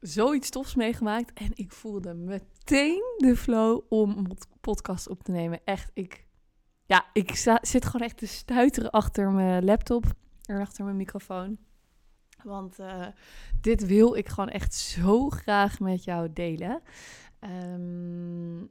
zoiets 0.00 0.50
tofs 0.50 0.74
meegemaakt 0.74 1.32
en 1.32 1.50
ik 1.54 1.72
voelde 1.72 2.14
meteen 2.14 3.02
de 3.16 3.36
flow 3.36 3.80
om 3.88 4.10
een 4.10 4.38
podcast 4.60 5.08
op 5.08 5.22
te 5.22 5.30
nemen. 5.30 5.60
Echt, 5.64 5.90
ik, 5.94 6.26
ja, 6.86 7.06
ik 7.12 7.58
zit 7.60 7.84
gewoon 7.84 8.06
echt 8.06 8.16
te 8.16 8.26
stuiteren 8.26 8.90
achter 8.90 9.30
mijn 9.30 9.64
laptop 9.64 10.04
en 10.44 10.60
achter 10.60 10.84
mijn 10.84 10.96
microfoon. 10.96 11.58
Want 12.42 12.80
uh, 12.80 13.06
dit 13.60 13.86
wil 13.86 14.14
ik 14.14 14.28
gewoon 14.28 14.48
echt 14.48 14.74
zo 14.74 15.28
graag 15.28 15.80
met 15.80 16.04
jou 16.04 16.32
delen. 16.32 16.82
Um, 17.40 18.70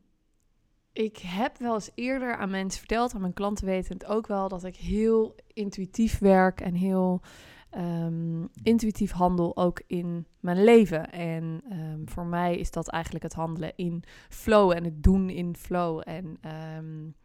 ik 0.93 1.17
heb 1.17 1.57
wel 1.57 1.73
eens 1.73 1.91
eerder 1.95 2.35
aan 2.35 2.49
mensen 2.49 2.79
verteld, 2.79 3.13
aan 3.13 3.21
mijn 3.21 3.33
klanten 3.33 3.65
weten 3.65 4.07
ook 4.07 4.27
wel, 4.27 4.47
dat 4.47 4.63
ik 4.63 4.75
heel 4.75 5.35
intuïtief 5.53 6.19
werk 6.19 6.61
en 6.61 6.73
heel 6.73 7.21
um, 7.77 8.49
intuïtief 8.63 9.11
handel 9.11 9.57
ook 9.57 9.81
in 9.87 10.27
mijn 10.39 10.63
leven. 10.63 11.11
En 11.11 11.61
um, 11.71 12.09
voor 12.09 12.25
mij 12.25 12.57
is 12.57 12.71
dat 12.71 12.87
eigenlijk 12.87 13.23
het 13.23 13.33
handelen 13.33 13.73
in 13.75 14.03
flow 14.29 14.71
en 14.71 14.83
het 14.83 15.03
doen 15.03 15.29
in 15.29 15.55
flow. 15.55 16.01
En 16.05 16.37
um, 16.77 17.15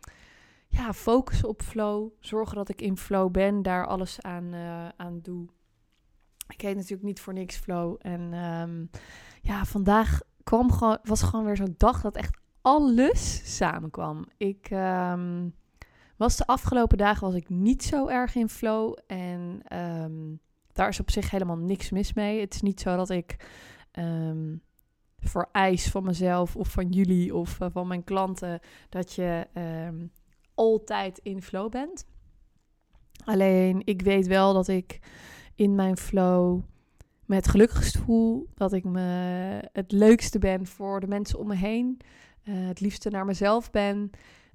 ja, 0.69 0.93
focussen 0.93 1.49
op 1.49 1.63
flow. 1.63 2.09
Zorgen 2.21 2.57
dat 2.57 2.69
ik 2.69 2.81
in 2.81 2.97
flow 2.97 3.31
ben, 3.31 3.63
daar 3.63 3.87
alles 3.87 4.21
aan, 4.21 4.55
uh, 4.55 4.89
aan 4.97 5.21
doe. 5.23 5.47
Ik 6.49 6.61
heet 6.61 6.77
natuurlijk 6.77 7.03
niet 7.03 7.21
voor 7.21 7.33
niks 7.33 7.57
flow. 7.57 7.97
En 7.99 8.31
ja, 9.43 9.65
vandaag 9.65 10.21
kwam 10.43 10.73
gewoon, 10.73 10.99
was 11.03 11.23
gewoon 11.23 11.45
weer 11.45 11.57
zo'n 11.57 11.75
dag 11.77 12.01
dat 12.01 12.17
echt 12.17 12.39
alles 12.61 13.57
samenkwam. 13.57 14.25
Ik 14.37 14.71
was 16.23 16.37
de 16.37 16.47
afgelopen 16.47 16.99
dagen 16.99 17.27
was 17.27 17.35
ik 17.35 17.49
niet 17.49 17.83
zo 17.83 18.09
erg 18.09 18.35
in 18.35 18.49
flow. 18.49 18.99
En 19.07 19.61
um, 19.79 20.41
daar 20.73 20.89
is 20.89 21.01
op 21.01 21.11
zich 21.11 21.31
helemaal 21.31 21.57
niks 21.57 21.91
mis 21.91 22.13
mee. 22.13 22.41
Het 22.41 22.55
is 22.55 22.63
niet 22.63 22.81
zo 22.81 22.97
dat 22.97 23.11
ik 23.11 23.37
um, 23.99 24.63
vereis 25.19 25.91
van 25.91 26.05
mezelf 26.05 26.57
of 26.57 26.69
van 26.69 26.89
jullie 26.89 27.35
of 27.35 27.61
uh, 27.61 27.69
van 27.73 27.87
mijn 27.87 28.05
klanten 28.05 28.61
dat 28.89 29.13
je 29.13 29.47
um, 29.89 30.11
altijd 30.55 31.19
in 31.19 31.43
flow 31.43 31.71
bent. 31.71 32.07
Alleen 33.25 33.83
ik 33.85 34.03
weet 34.03 34.27
wel 34.27 34.53
dat 34.53 34.69
ik 34.69 34.99
in 35.55 35.75
mijn 35.75 35.97
flow 35.97 36.61
me 37.25 37.35
het 37.35 37.49
gelukkigst 37.49 37.99
voel. 37.99 38.49
Dat 38.55 38.73
ik 38.73 38.85
me 38.85 39.01
het 39.73 39.93
leukste 39.93 40.39
ben 40.39 40.67
voor 40.67 41.01
de 41.01 41.07
mensen 41.07 41.39
om 41.39 41.47
me 41.47 41.57
heen. 41.57 42.01
Uh, 42.45 42.67
het 42.67 42.81
liefste 42.81 43.11
naar 43.11 43.25
mezelf 43.25 43.71
ben. 43.71 44.11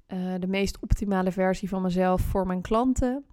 Uh, 0.08 0.34
de 0.38 0.46
meest 0.46 0.78
optimale 0.80 1.32
versie 1.32 1.68
van 1.68 1.82
mezelf 1.82 2.20
voor 2.20 2.46
mijn 2.46 2.62
klanten. 2.62 3.24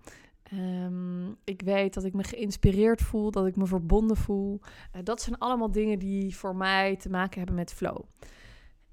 Um, 0.54 1.38
ik 1.44 1.62
weet 1.62 1.94
dat 1.94 2.04
ik 2.04 2.14
me 2.14 2.23
geïnspireerd 2.23 3.02
voel, 3.02 3.31
dat 3.31 3.45
ik 3.45 3.56
me 3.56 3.66
verbonden 3.66 4.18
voel. 4.18 4.59
Uh, 4.62 5.02
dat 5.03 5.22
zijn 5.22 5.38
allemaal 5.38 5.72
dingen 5.72 6.00
die 6.00 6.36
voor 6.36 6.56
mij 6.56 6.96
te 6.96 7.09
maken 7.09 7.38
hebben 7.38 7.56
met 7.56 7.73
flow. 7.73 8.02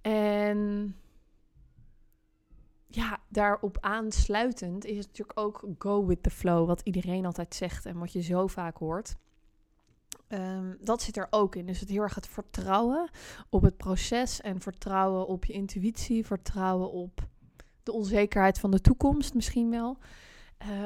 En 0.01 0.95
ja, 2.87 3.19
daarop 3.29 3.79
aansluitend 3.81 4.85
is 4.85 5.07
natuurlijk 5.07 5.41
ook 5.41 5.65
go 5.79 6.07
with 6.07 6.23
the 6.23 6.31
flow, 6.31 6.67
wat 6.67 6.81
iedereen 6.81 7.27
altijd 7.27 7.55
zegt 7.55 7.87
en 7.87 7.99
wat 7.99 8.13
je 8.13 8.23
zo 8.23 8.47
vaak 8.47 8.77
hoort. 8.77 9.17
Um, 10.29 10.77
dat 10.81 11.03
zit 11.03 11.17
er 11.17 11.27
ook 11.31 11.55
in. 11.57 11.67
Dus 11.67 11.81
het 11.81 11.89
heel 11.89 12.03
erg 12.03 12.15
het 12.15 12.29
vertrouwen 12.29 13.11
op 13.49 13.63
het 13.63 13.77
proces 13.77 14.41
en 14.41 14.61
vertrouwen 14.61 15.27
op 15.27 15.45
je 15.45 15.53
intuïtie, 15.53 16.27
vertrouwen 16.27 16.91
op 16.91 17.31
de 17.83 17.93
onzekerheid 17.93 18.59
van 18.59 18.71
de 18.71 18.81
toekomst 18.81 19.35
misschien 19.35 19.71
wel. 19.71 19.99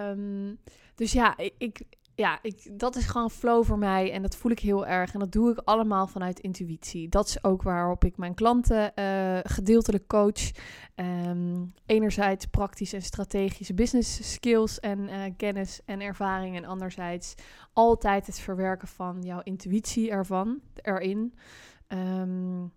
Um, 0.09 0.59
dus 0.95 1.13
ja, 1.13 1.37
ik, 1.59 1.83
ja 2.15 2.39
ik, 2.43 2.79
dat 2.79 2.97
is 2.97 3.07
gewoon 3.07 3.31
flow 3.31 3.65
voor 3.65 3.79
mij 3.79 4.13
en 4.13 4.23
dat 4.23 4.37
voel 4.37 4.53
ik 4.53 4.59
heel 4.59 4.87
erg. 4.87 5.13
En 5.13 5.19
dat 5.19 5.33
doe 5.33 5.51
ik 5.51 5.59
allemaal 5.59 6.07
vanuit 6.07 6.41
intuïtie. 6.41 7.09
Dat 7.09 7.29
is 7.29 7.45
ook 7.45 7.63
waarop 7.63 8.05
ik 8.05 8.17
mijn 8.17 8.35
klanten 8.35 8.93
uh, 8.95 9.39
gedeeltelijk 9.43 10.07
coach. 10.07 10.51
Um, 10.95 11.73
enerzijds 11.87 12.47
praktisch 12.47 12.93
en 12.93 13.03
strategische 13.03 13.75
business 13.75 14.33
skills 14.33 14.81
en 14.81 14.99
uh, 14.99 15.23
kennis 15.37 15.81
en 15.85 16.01
ervaring. 16.01 16.57
En 16.57 16.65
anderzijds 16.65 17.35
altijd 17.73 18.27
het 18.27 18.39
verwerken 18.39 18.89
van 18.89 19.23
jouw 19.23 19.41
intuïtie 19.43 20.11
ervan, 20.11 20.61
erin. 20.75 21.35
Um, 21.89 22.73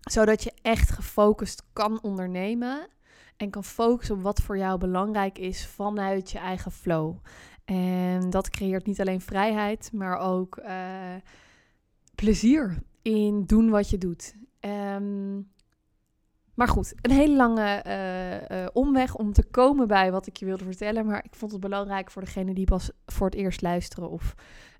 zodat 0.00 0.42
je 0.42 0.52
echt 0.62 0.90
gefocust 0.90 1.62
kan 1.72 2.02
ondernemen 2.02 2.88
en 3.36 3.50
kan 3.50 3.64
focussen 3.64 4.14
op 4.14 4.22
wat 4.22 4.40
voor 4.40 4.58
jou 4.58 4.78
belangrijk 4.78 5.38
is 5.38 5.66
vanuit 5.66 6.30
je 6.30 6.38
eigen 6.38 6.72
flow. 6.72 7.16
En 7.64 8.30
dat 8.30 8.50
creëert 8.50 8.86
niet 8.86 9.00
alleen 9.00 9.20
vrijheid, 9.20 9.90
maar 9.92 10.18
ook 10.18 10.58
uh, 10.58 11.14
plezier 12.14 12.82
in 13.02 13.44
doen 13.46 13.70
wat 13.70 13.90
je 13.90 13.98
doet. 13.98 14.34
Um, 14.60 15.52
maar 16.54 16.68
goed, 16.68 16.94
een 17.00 17.10
hele 17.10 17.36
lange 17.36 17.84
uh, 17.86 18.58
uh, 18.58 18.66
omweg 18.72 19.14
om 19.14 19.32
te 19.32 19.44
komen 19.44 19.88
bij 19.88 20.12
wat 20.12 20.26
ik 20.26 20.36
je 20.36 20.44
wilde 20.44 20.64
vertellen. 20.64 21.06
Maar 21.06 21.24
ik 21.24 21.34
vond 21.34 21.52
het 21.52 21.60
belangrijk 21.60 22.10
voor 22.10 22.24
degene 22.24 22.54
die 22.54 22.66
pas 22.66 22.90
voor 23.06 23.26
het 23.26 23.34
eerst 23.34 23.62
luisteren 23.62 24.10
of 24.10 24.34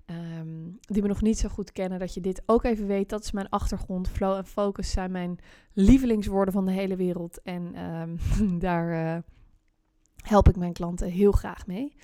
um, 0.05 0.77
die 0.81 1.01
me 1.01 1.07
nog 1.07 1.21
niet 1.21 1.37
zo 1.37 1.49
goed 1.49 1.71
kennen, 1.71 1.99
dat 1.99 2.13
je 2.13 2.21
dit 2.21 2.41
ook 2.45 2.63
even 2.63 2.87
weet. 2.87 3.09
Dat 3.09 3.23
is 3.23 3.31
mijn 3.31 3.49
achtergrond. 3.49 4.09
Flow 4.09 4.35
en 4.35 4.45
focus 4.45 4.91
zijn 4.91 5.11
mijn 5.11 5.39
lievelingswoorden 5.73 6.53
van 6.53 6.65
de 6.65 6.71
hele 6.71 6.95
wereld. 6.95 7.41
En 7.41 7.83
um, 7.83 8.19
daar 8.59 9.15
uh, 9.15 9.21
help 10.15 10.49
ik 10.49 10.55
mijn 10.55 10.73
klanten 10.73 11.09
heel 11.09 11.31
graag 11.31 11.67
mee. 11.67 11.95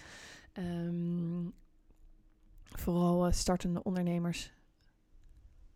Um, 0.53 1.53
vooral 2.63 3.27
uh, 3.27 3.33
startende 3.33 3.83
ondernemers 3.83 4.51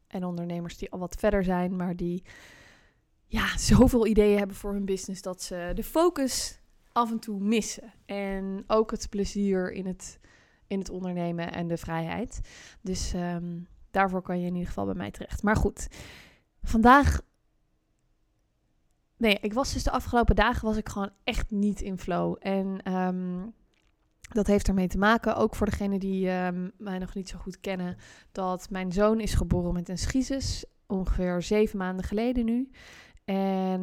en 0.07 0.23
ondernemers 0.23 0.77
die 0.77 0.91
al 0.91 0.99
wat 0.99 1.15
verder 1.15 1.43
zijn, 1.43 1.75
maar 1.75 1.95
die 1.95 2.23
ja, 3.25 3.57
zoveel 3.57 4.07
ideeën 4.07 4.37
hebben 4.37 4.55
voor 4.55 4.73
hun 4.73 4.85
business 4.85 5.21
dat 5.21 5.41
ze 5.41 5.71
de 5.75 5.83
focus 5.83 6.59
af 6.91 7.11
en 7.11 7.19
toe 7.19 7.39
missen. 7.39 7.93
En 8.05 8.63
ook 8.67 8.91
het 8.91 9.09
plezier 9.09 9.71
in 9.71 9.85
het 9.85 10.19
in 10.67 10.79
het 10.79 10.89
ondernemen 10.89 11.53
en 11.53 11.67
de 11.67 11.77
vrijheid. 11.77 12.39
Dus 12.81 13.13
um, 13.13 13.67
daarvoor 13.91 14.21
kan 14.21 14.39
je 14.39 14.45
in 14.45 14.53
ieder 14.53 14.67
geval 14.67 14.85
bij 14.85 14.95
mij 14.95 15.11
terecht. 15.11 15.43
Maar 15.43 15.55
goed, 15.55 15.87
vandaag. 16.63 17.21
Nee, 19.17 19.37
ik 19.41 19.53
was 19.53 19.73
dus 19.73 19.83
de 19.83 19.91
afgelopen 19.91 20.35
dagen 20.35 20.67
was 20.67 20.77
ik 20.77 20.89
gewoon 20.89 21.11
echt 21.23 21.51
niet 21.51 21.81
in 21.81 21.97
flow. 21.97 22.35
En 22.39 22.93
um, 22.93 23.53
dat 24.33 24.47
heeft 24.47 24.67
ermee 24.67 24.87
te 24.87 24.97
maken, 24.97 25.35
ook 25.35 25.55
voor 25.55 25.69
degenen 25.69 25.99
die 25.99 26.29
um, 26.29 26.71
mij 26.77 26.97
nog 26.97 27.13
niet 27.13 27.29
zo 27.29 27.37
goed 27.37 27.59
kennen, 27.59 27.97
dat 28.31 28.69
mijn 28.69 28.91
zoon 28.91 29.19
is 29.19 29.33
geboren 29.33 29.73
met 29.73 29.89
een 29.89 29.97
schizus, 29.97 30.65
ongeveer 30.87 31.41
zeven 31.41 31.77
maanden 31.77 32.05
geleden 32.05 32.45
nu. 32.45 32.69
En 33.25 33.81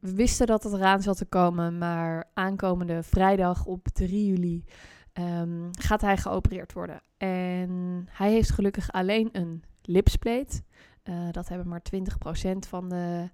we 0.00 0.14
wisten 0.14 0.46
dat 0.46 0.62
het 0.62 0.72
eraan 0.72 1.02
zat 1.02 1.16
te 1.16 1.24
komen, 1.24 1.78
maar 1.78 2.30
aankomende 2.34 3.02
vrijdag 3.02 3.64
op 3.64 3.88
3 3.88 4.26
juli 4.26 4.64
um, 5.12 5.70
gaat 5.70 6.00
hij 6.00 6.16
geopereerd 6.16 6.72
worden. 6.72 7.02
En 7.16 8.06
hij 8.10 8.30
heeft 8.30 8.50
gelukkig 8.50 8.92
alleen 8.92 9.28
een 9.32 9.62
lipspleet. 9.82 10.62
Uh, 11.04 11.30
dat 11.30 11.48
hebben 11.48 11.68
maar 11.68 11.82
20% 11.94 12.58
van 12.68 12.88
de 12.88 13.30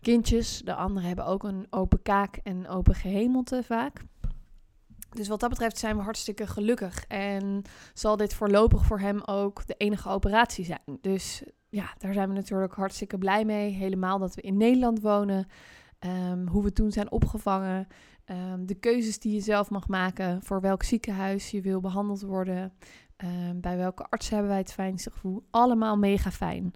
kindjes. 0.00 0.62
De 0.64 0.74
anderen 0.74 1.08
hebben 1.08 1.26
ook 1.26 1.42
een 1.42 1.66
open 1.70 2.02
kaak 2.02 2.36
en 2.36 2.68
open 2.68 2.94
gehemelte 2.94 3.62
vaak. 3.62 4.00
Dus 5.10 5.28
wat 5.28 5.40
dat 5.40 5.50
betreft 5.50 5.78
zijn 5.78 5.96
we 5.96 6.02
hartstikke 6.02 6.46
gelukkig. 6.46 7.04
En 7.06 7.62
zal 7.94 8.16
dit 8.16 8.34
voorlopig 8.34 8.84
voor 8.84 8.98
hem 8.98 9.20
ook 9.24 9.66
de 9.66 9.74
enige 9.76 10.08
operatie 10.08 10.64
zijn. 10.64 10.98
Dus 11.00 11.42
ja, 11.68 11.94
daar 11.98 12.12
zijn 12.12 12.28
we 12.28 12.34
natuurlijk 12.34 12.74
hartstikke 12.74 13.18
blij 13.18 13.44
mee. 13.44 13.70
Helemaal 13.70 14.18
dat 14.18 14.34
we 14.34 14.42
in 14.42 14.56
Nederland 14.56 15.00
wonen. 15.00 15.46
Um, 16.00 16.48
hoe 16.48 16.62
we 16.62 16.72
toen 16.72 16.92
zijn 16.92 17.10
opgevangen. 17.10 17.86
Um, 18.30 18.66
de 18.66 18.74
keuzes 18.74 19.18
die 19.18 19.32
je 19.32 19.40
zelf 19.40 19.70
mag 19.70 19.88
maken 19.88 20.42
voor 20.42 20.60
welk 20.60 20.82
ziekenhuis 20.82 21.50
je 21.50 21.60
wil 21.60 21.80
behandeld 21.80 22.20
worden. 22.20 22.72
Um, 23.24 23.60
bij 23.60 23.76
welke 23.76 24.06
arts 24.08 24.28
hebben 24.28 24.48
wij 24.48 24.58
het 24.58 24.72
fijnste 24.72 25.10
gevoel. 25.10 25.46
Allemaal 25.50 25.96
mega 25.96 26.30
fijn. 26.30 26.74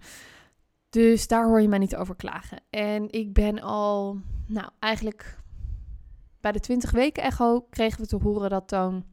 Dus 0.91 1.27
daar 1.27 1.47
hoor 1.47 1.61
je 1.61 1.69
mij 1.69 1.79
niet 1.79 1.97
over 1.97 2.17
klagen. 2.17 2.61
En 2.71 3.13
ik 3.13 3.33
ben 3.33 3.61
al, 3.61 4.21
nou 4.47 4.69
eigenlijk 4.79 5.39
bij 6.41 6.53
de 6.53 6.61
20 6.61 6.91
weken 6.91 7.23
echo 7.23 7.61
kregen 7.61 8.01
we 8.01 8.07
te 8.07 8.17
horen 8.17 8.51
dat 8.51 8.69
Toon 8.69 9.05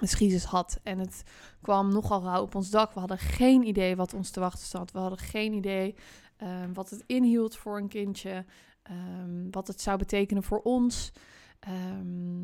een 0.00 0.08
schizus 0.08 0.44
had. 0.44 0.80
En 0.82 0.98
het 0.98 1.22
kwam 1.62 1.92
nogal 1.92 2.22
rauw 2.22 2.42
op 2.42 2.54
ons 2.54 2.70
dak. 2.70 2.92
We 2.92 2.98
hadden 2.98 3.18
geen 3.18 3.66
idee 3.66 3.96
wat 3.96 4.14
ons 4.14 4.30
te 4.30 4.40
wachten 4.40 4.66
stond. 4.66 4.92
We 4.92 4.98
hadden 4.98 5.18
geen 5.18 5.52
idee 5.52 5.94
ehm, 6.36 6.72
wat 6.72 6.90
het 6.90 7.02
inhield 7.06 7.56
voor 7.56 7.78
een 7.78 7.88
kindje, 7.88 8.44
ehm, 8.82 9.50
wat 9.50 9.66
het 9.66 9.80
zou 9.80 9.98
betekenen 9.98 10.42
voor 10.42 10.60
ons. 10.60 11.12
Ehm, 11.64 12.42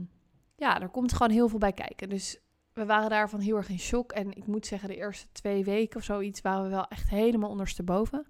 ja, 0.56 0.80
er 0.80 0.88
komt 0.88 1.12
gewoon 1.12 1.32
heel 1.32 1.48
veel 1.48 1.58
bij 1.58 1.72
kijken. 1.72 2.08
Dus 2.08 2.40
we 2.72 2.86
waren 2.86 3.10
daarvan 3.10 3.40
heel 3.40 3.56
erg 3.56 3.68
in 3.68 3.78
shock. 3.78 4.12
En 4.12 4.36
ik 4.36 4.46
moet 4.46 4.66
zeggen, 4.66 4.88
de 4.88 4.96
eerste 4.96 5.26
twee 5.32 5.64
weken 5.64 5.96
of 5.96 6.04
zoiets 6.04 6.40
waren 6.40 6.62
we 6.62 6.70
wel 6.70 6.88
echt 6.88 7.08
helemaal 7.08 7.50
ondersteboven. 7.50 8.26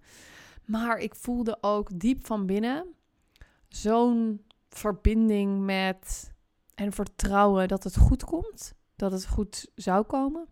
Maar 0.65 0.99
ik 0.99 1.15
voelde 1.15 1.59
ook 1.61 1.99
diep 1.99 2.27
van 2.27 2.47
binnen 2.47 2.87
zo'n 3.69 4.45
verbinding 4.69 5.65
met 5.65 6.33
en 6.75 6.93
vertrouwen 6.93 7.69
dat 7.69 7.85
het 7.85 7.97
goed 7.97 8.25
komt. 8.25 8.75
Dat 8.97 9.13
het 9.13 9.27
goed 9.27 9.71
zou 9.75 10.05
komen. 10.05 10.47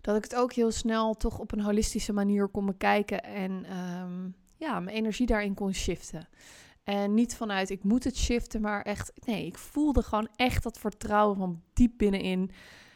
Dat 0.00 0.16
ik 0.16 0.22
het 0.22 0.34
ook 0.34 0.52
heel 0.52 0.70
snel 0.70 1.14
toch 1.14 1.38
op 1.38 1.52
een 1.52 1.60
holistische 1.60 2.12
manier 2.12 2.48
kon 2.48 2.66
bekijken 2.66 3.22
en 3.22 3.64
ehm, 3.64 4.28
ja, 4.56 4.80
mijn 4.80 4.96
energie 4.96 5.26
daarin 5.26 5.54
kon 5.54 5.74
shiften. 5.74 6.28
En 6.84 7.14
niet 7.14 7.36
vanuit 7.36 7.70
ik 7.70 7.84
moet 7.84 8.04
het 8.04 8.16
shiften, 8.16 8.60
maar 8.60 8.82
echt, 8.82 9.12
nee, 9.24 9.46
ik 9.46 9.58
voelde 9.58 10.02
gewoon 10.02 10.28
echt 10.36 10.62
dat 10.62 10.78
vertrouwen 10.78 11.36
van 11.36 11.62
diep 11.72 11.92
binnenin. 11.96 12.50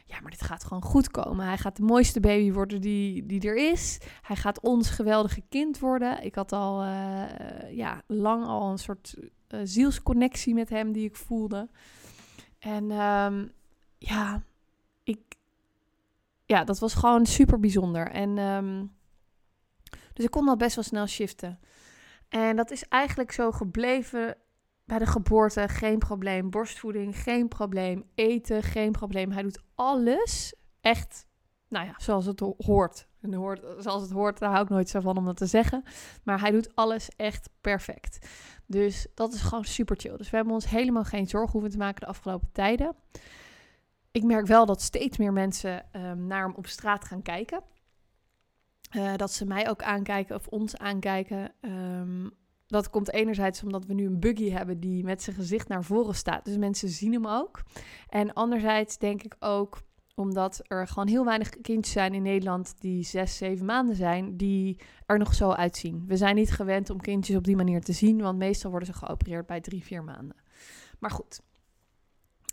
Ja, 0.04 0.20
maar 0.20 0.30
dit 0.30 0.42
gaat 0.42 0.64
gewoon 0.64 0.82
goed 0.82 1.10
komen. 1.10 1.46
Hij 1.46 1.58
gaat 1.58 1.76
de 1.76 1.82
mooiste 1.82 2.20
baby 2.20 2.52
worden 2.52 2.80
die, 2.80 3.26
die 3.26 3.40
er 3.40 3.56
is. 3.70 3.98
Hij 4.22 4.36
gaat 4.36 4.60
ons 4.60 4.90
geweldige 4.90 5.42
kind 5.48 5.78
worden. 5.78 6.24
Ik 6.24 6.34
had 6.34 6.52
al 6.52 6.84
uh, 6.84 7.22
ja, 7.70 8.02
lang 8.06 8.46
al 8.46 8.70
een 8.70 8.78
soort 8.78 9.14
uh, 9.48 9.60
zielsconnectie 9.64 10.54
met 10.54 10.68
hem 10.68 10.92
die 10.92 11.04
ik 11.04 11.16
voelde. 11.16 11.68
En 12.58 12.90
um, 12.90 13.52
ja, 13.98 14.42
ik, 15.02 15.20
ja, 16.46 16.64
dat 16.64 16.78
was 16.78 16.94
gewoon 16.94 17.26
super 17.26 17.60
bijzonder. 17.60 18.10
En 18.10 18.38
um, 18.38 18.92
dus 20.12 20.24
ik 20.24 20.30
kon 20.30 20.46
dat 20.46 20.58
best 20.58 20.74
wel 20.74 20.84
snel 20.84 21.06
shiften. 21.06 21.58
En 22.28 22.56
dat 22.56 22.70
is 22.70 22.88
eigenlijk 22.88 23.32
zo 23.32 23.52
gebleven 23.52 24.36
bij 24.84 24.98
de 24.98 25.06
geboorte, 25.06 25.68
geen 25.68 25.98
probleem. 25.98 26.50
Borstvoeding, 26.50 27.16
geen 27.16 27.48
probleem. 27.48 28.04
Eten, 28.14 28.62
geen 28.62 28.92
probleem. 28.92 29.30
Hij 29.30 29.42
doet 29.42 29.62
alles 29.74 30.54
echt, 30.80 31.26
nou 31.68 31.86
ja, 31.86 31.94
zoals 31.96 32.26
het 32.26 32.40
hoort. 32.58 33.08
En 33.20 33.34
hoort, 33.34 33.60
zoals 33.78 34.02
het 34.02 34.10
hoort, 34.10 34.38
daar 34.38 34.50
hou 34.50 34.62
ik 34.62 34.68
nooit 34.68 34.88
zo 34.88 35.00
van 35.00 35.16
om 35.16 35.24
dat 35.24 35.36
te 35.36 35.46
zeggen. 35.46 35.82
Maar 36.24 36.40
hij 36.40 36.50
doet 36.50 36.74
alles 36.74 37.08
echt 37.16 37.50
perfect. 37.60 38.28
Dus 38.66 39.06
dat 39.14 39.32
is 39.32 39.40
gewoon 39.40 39.64
super 39.64 39.96
chill. 39.96 40.16
Dus 40.16 40.30
we 40.30 40.36
hebben 40.36 40.54
ons 40.54 40.70
helemaal 40.70 41.04
geen 41.04 41.26
zorgen 41.26 41.52
hoeven 41.52 41.70
te 41.70 41.78
maken 41.78 42.00
de 42.00 42.06
afgelopen 42.06 42.48
tijden. 42.52 42.94
Ik 44.10 44.24
merk 44.24 44.46
wel 44.46 44.66
dat 44.66 44.82
steeds 44.82 45.18
meer 45.18 45.32
mensen 45.32 45.86
um, 45.92 46.26
naar 46.26 46.42
hem 46.42 46.54
op 46.54 46.66
straat 46.66 47.04
gaan 47.04 47.22
kijken. 47.22 47.62
Uh, 48.96 49.16
dat 49.16 49.32
ze 49.32 49.44
mij 49.46 49.68
ook 49.68 49.82
aankijken 49.82 50.36
of 50.36 50.46
ons 50.46 50.76
aankijken. 50.76 51.52
Um, 51.60 52.30
dat 52.66 52.90
komt 52.90 53.12
enerzijds 53.12 53.62
omdat 53.62 53.84
we 53.84 53.94
nu 53.94 54.06
een 54.06 54.20
buggy 54.20 54.50
hebben 54.50 54.80
die 54.80 55.04
met 55.04 55.22
zijn 55.22 55.36
gezicht 55.36 55.68
naar 55.68 55.84
voren 55.84 56.14
staat. 56.14 56.44
Dus 56.44 56.56
mensen 56.56 56.88
zien 56.88 57.12
hem 57.12 57.26
ook. 57.26 57.62
En 58.08 58.32
anderzijds 58.32 58.98
denk 58.98 59.22
ik 59.22 59.36
ook 59.38 59.80
omdat 60.14 60.60
er 60.66 60.86
gewoon 60.86 61.08
heel 61.08 61.24
weinig 61.24 61.48
kindjes 61.48 61.92
zijn 61.92 62.14
in 62.14 62.22
Nederland 62.22 62.74
die 62.80 63.04
zes, 63.04 63.36
zeven 63.36 63.66
maanden 63.66 63.96
zijn, 63.96 64.36
die 64.36 64.80
er 65.06 65.18
nog 65.18 65.34
zo 65.34 65.50
uitzien. 65.50 66.04
We 66.06 66.16
zijn 66.16 66.34
niet 66.34 66.52
gewend 66.52 66.90
om 66.90 67.00
kindjes 67.00 67.36
op 67.36 67.44
die 67.44 67.56
manier 67.56 67.80
te 67.80 67.92
zien, 67.92 68.20
want 68.20 68.38
meestal 68.38 68.70
worden 68.70 68.88
ze 68.88 68.94
geopereerd 68.94 69.46
bij 69.46 69.60
drie, 69.60 69.84
vier 69.84 70.04
maanden. 70.04 70.36
Maar 70.98 71.10
goed, 71.10 71.40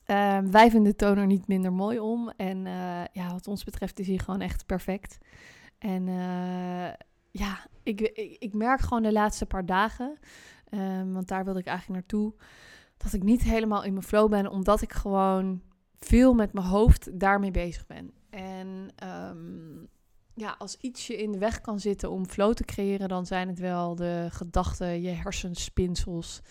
uh, 0.08 0.40
wij 0.40 0.70
vinden 0.70 0.92
de 0.92 0.98
toner 0.98 1.26
niet 1.26 1.48
minder 1.48 1.74
mooi 1.74 2.00
om. 2.00 2.30
En 2.30 2.66
uh, 2.66 3.04
ja, 3.12 3.31
wat 3.31 3.48
ons 3.48 3.64
betreft 3.64 4.00
is 4.00 4.08
hij 4.08 4.18
gewoon 4.18 4.42
echt 4.42 4.66
perfect. 4.66 5.18
En 5.86 6.08
uh, 6.08 6.88
ja, 7.32 7.68
ik, 7.84 8.02
ik, 8.40 8.54
merk 8.54 8.80
gewoon 8.80 9.04
de 9.04 9.12
laatste 9.12 9.46
paar 9.46 9.66
dagen, 9.66 10.18
um, 10.72 11.14
want 11.14 11.28
daar 11.28 11.44
wilde 11.44 11.60
ik 11.60 11.66
eigenlijk 11.66 12.00
naartoe, 12.00 12.34
dat 12.98 13.14
ik 13.14 13.24
niet 13.24 13.44
helemaal 13.44 13.84
in 13.84 13.94
mijn 13.94 14.06
flow 14.06 14.30
ben, 14.30 14.52
omdat 14.52 14.82
ik 14.82 14.94
gewoon 14.94 15.62
veel 16.00 16.34
met 16.34 16.54
mijn 16.54 16.66
hoofd 16.66 17.20
daarmee 17.20 17.52
bezig 17.52 17.86
ben. 17.86 18.12
En 18.30 18.90
um, 19.04 19.88
ja, 20.34 20.56
als 20.58 20.76
iets 20.76 21.08
je 21.08 21.18
in 21.18 21.32
de 21.32 21.38
weg 21.38 21.62
kan 21.62 21.80
zitten 21.80 22.12
om 22.12 22.26
flow 22.26 22.54
te 22.54 22.66
creëren, 22.66 23.10
dan 23.10 23.26
zijn 23.26 23.48
het 23.48 23.60
wel 23.60 23.96
de 23.96 24.28
gedachten, 24.31 25.02
je 25.02 25.10
hersenspinsels, 25.10 26.42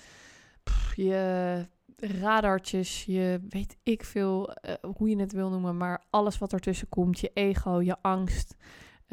je 0.95 1.67
radartjes, 1.97 3.05
je 3.05 3.41
weet 3.49 3.77
ik 3.83 4.05
veel 4.05 4.51
uh, 4.51 4.75
hoe 4.97 5.09
je 5.09 5.21
het 5.21 5.33
wil 5.33 5.51
noemen, 5.51 5.77
maar 5.77 6.05
alles 6.11 6.39
wat 6.39 6.53
ertussen 6.53 6.89
komt, 6.89 7.21
je 7.21 7.31
ego, 7.35 7.81
je 7.81 7.97
angst, 8.01 8.57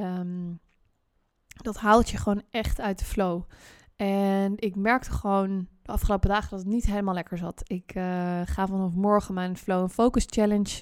um, 0.02 0.60
dat 1.62 1.78
haalt 1.78 2.10
je 2.10 2.18
gewoon 2.18 2.44
echt 2.50 2.80
uit 2.80 3.00
de 3.00 3.06
flow. 3.06 3.44
En 3.96 4.54
ik 4.56 4.76
merkte 4.76 5.12
gewoon 5.12 5.68
de 5.82 5.92
afgelopen 5.92 6.30
dagen 6.30 6.50
dat 6.50 6.60
het 6.60 6.68
niet 6.68 6.86
helemaal 6.86 7.14
lekker 7.14 7.38
zat. 7.38 7.62
Ik 7.66 7.96
uh, 7.96 8.04
ga 8.46 8.68
vanaf 8.68 8.94
morgen 8.94 9.34
mijn 9.34 9.58
Flow 9.58 9.90
Focus 9.90 10.26
Challenge 10.30 10.82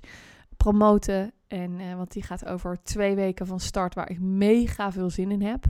promoten. 0.58 1.34
En, 1.48 1.80
uh, 1.80 1.96
want 1.96 2.12
die 2.12 2.24
gaat 2.24 2.46
over 2.46 2.84
twee 2.84 3.16
weken 3.16 3.48
van 3.48 3.60
start, 3.60 3.94
waar 3.94 4.10
ik 4.10 4.20
mega 4.20 4.92
veel 4.92 5.10
zin 5.10 5.32
in 5.32 5.42
heb. 5.42 5.66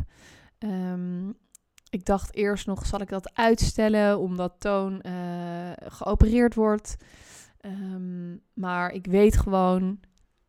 Um, 0.60 1.38
ik 1.90 2.06
dacht 2.06 2.36
eerst 2.36 2.66
nog, 2.68 2.86
zal 2.86 3.02
ik 3.02 3.10
dat 3.10 3.36
uitstellen 3.36 4.20
omdat 4.20 4.56
Toon 4.60 5.02
uh, 5.06 5.72
geopereerd 5.76 6.56
wordt. 6.56 6.96
Um, 7.66 8.42
maar 8.54 8.92
ik 8.92 9.06
weet 9.06 9.38
gewoon 9.38 10.00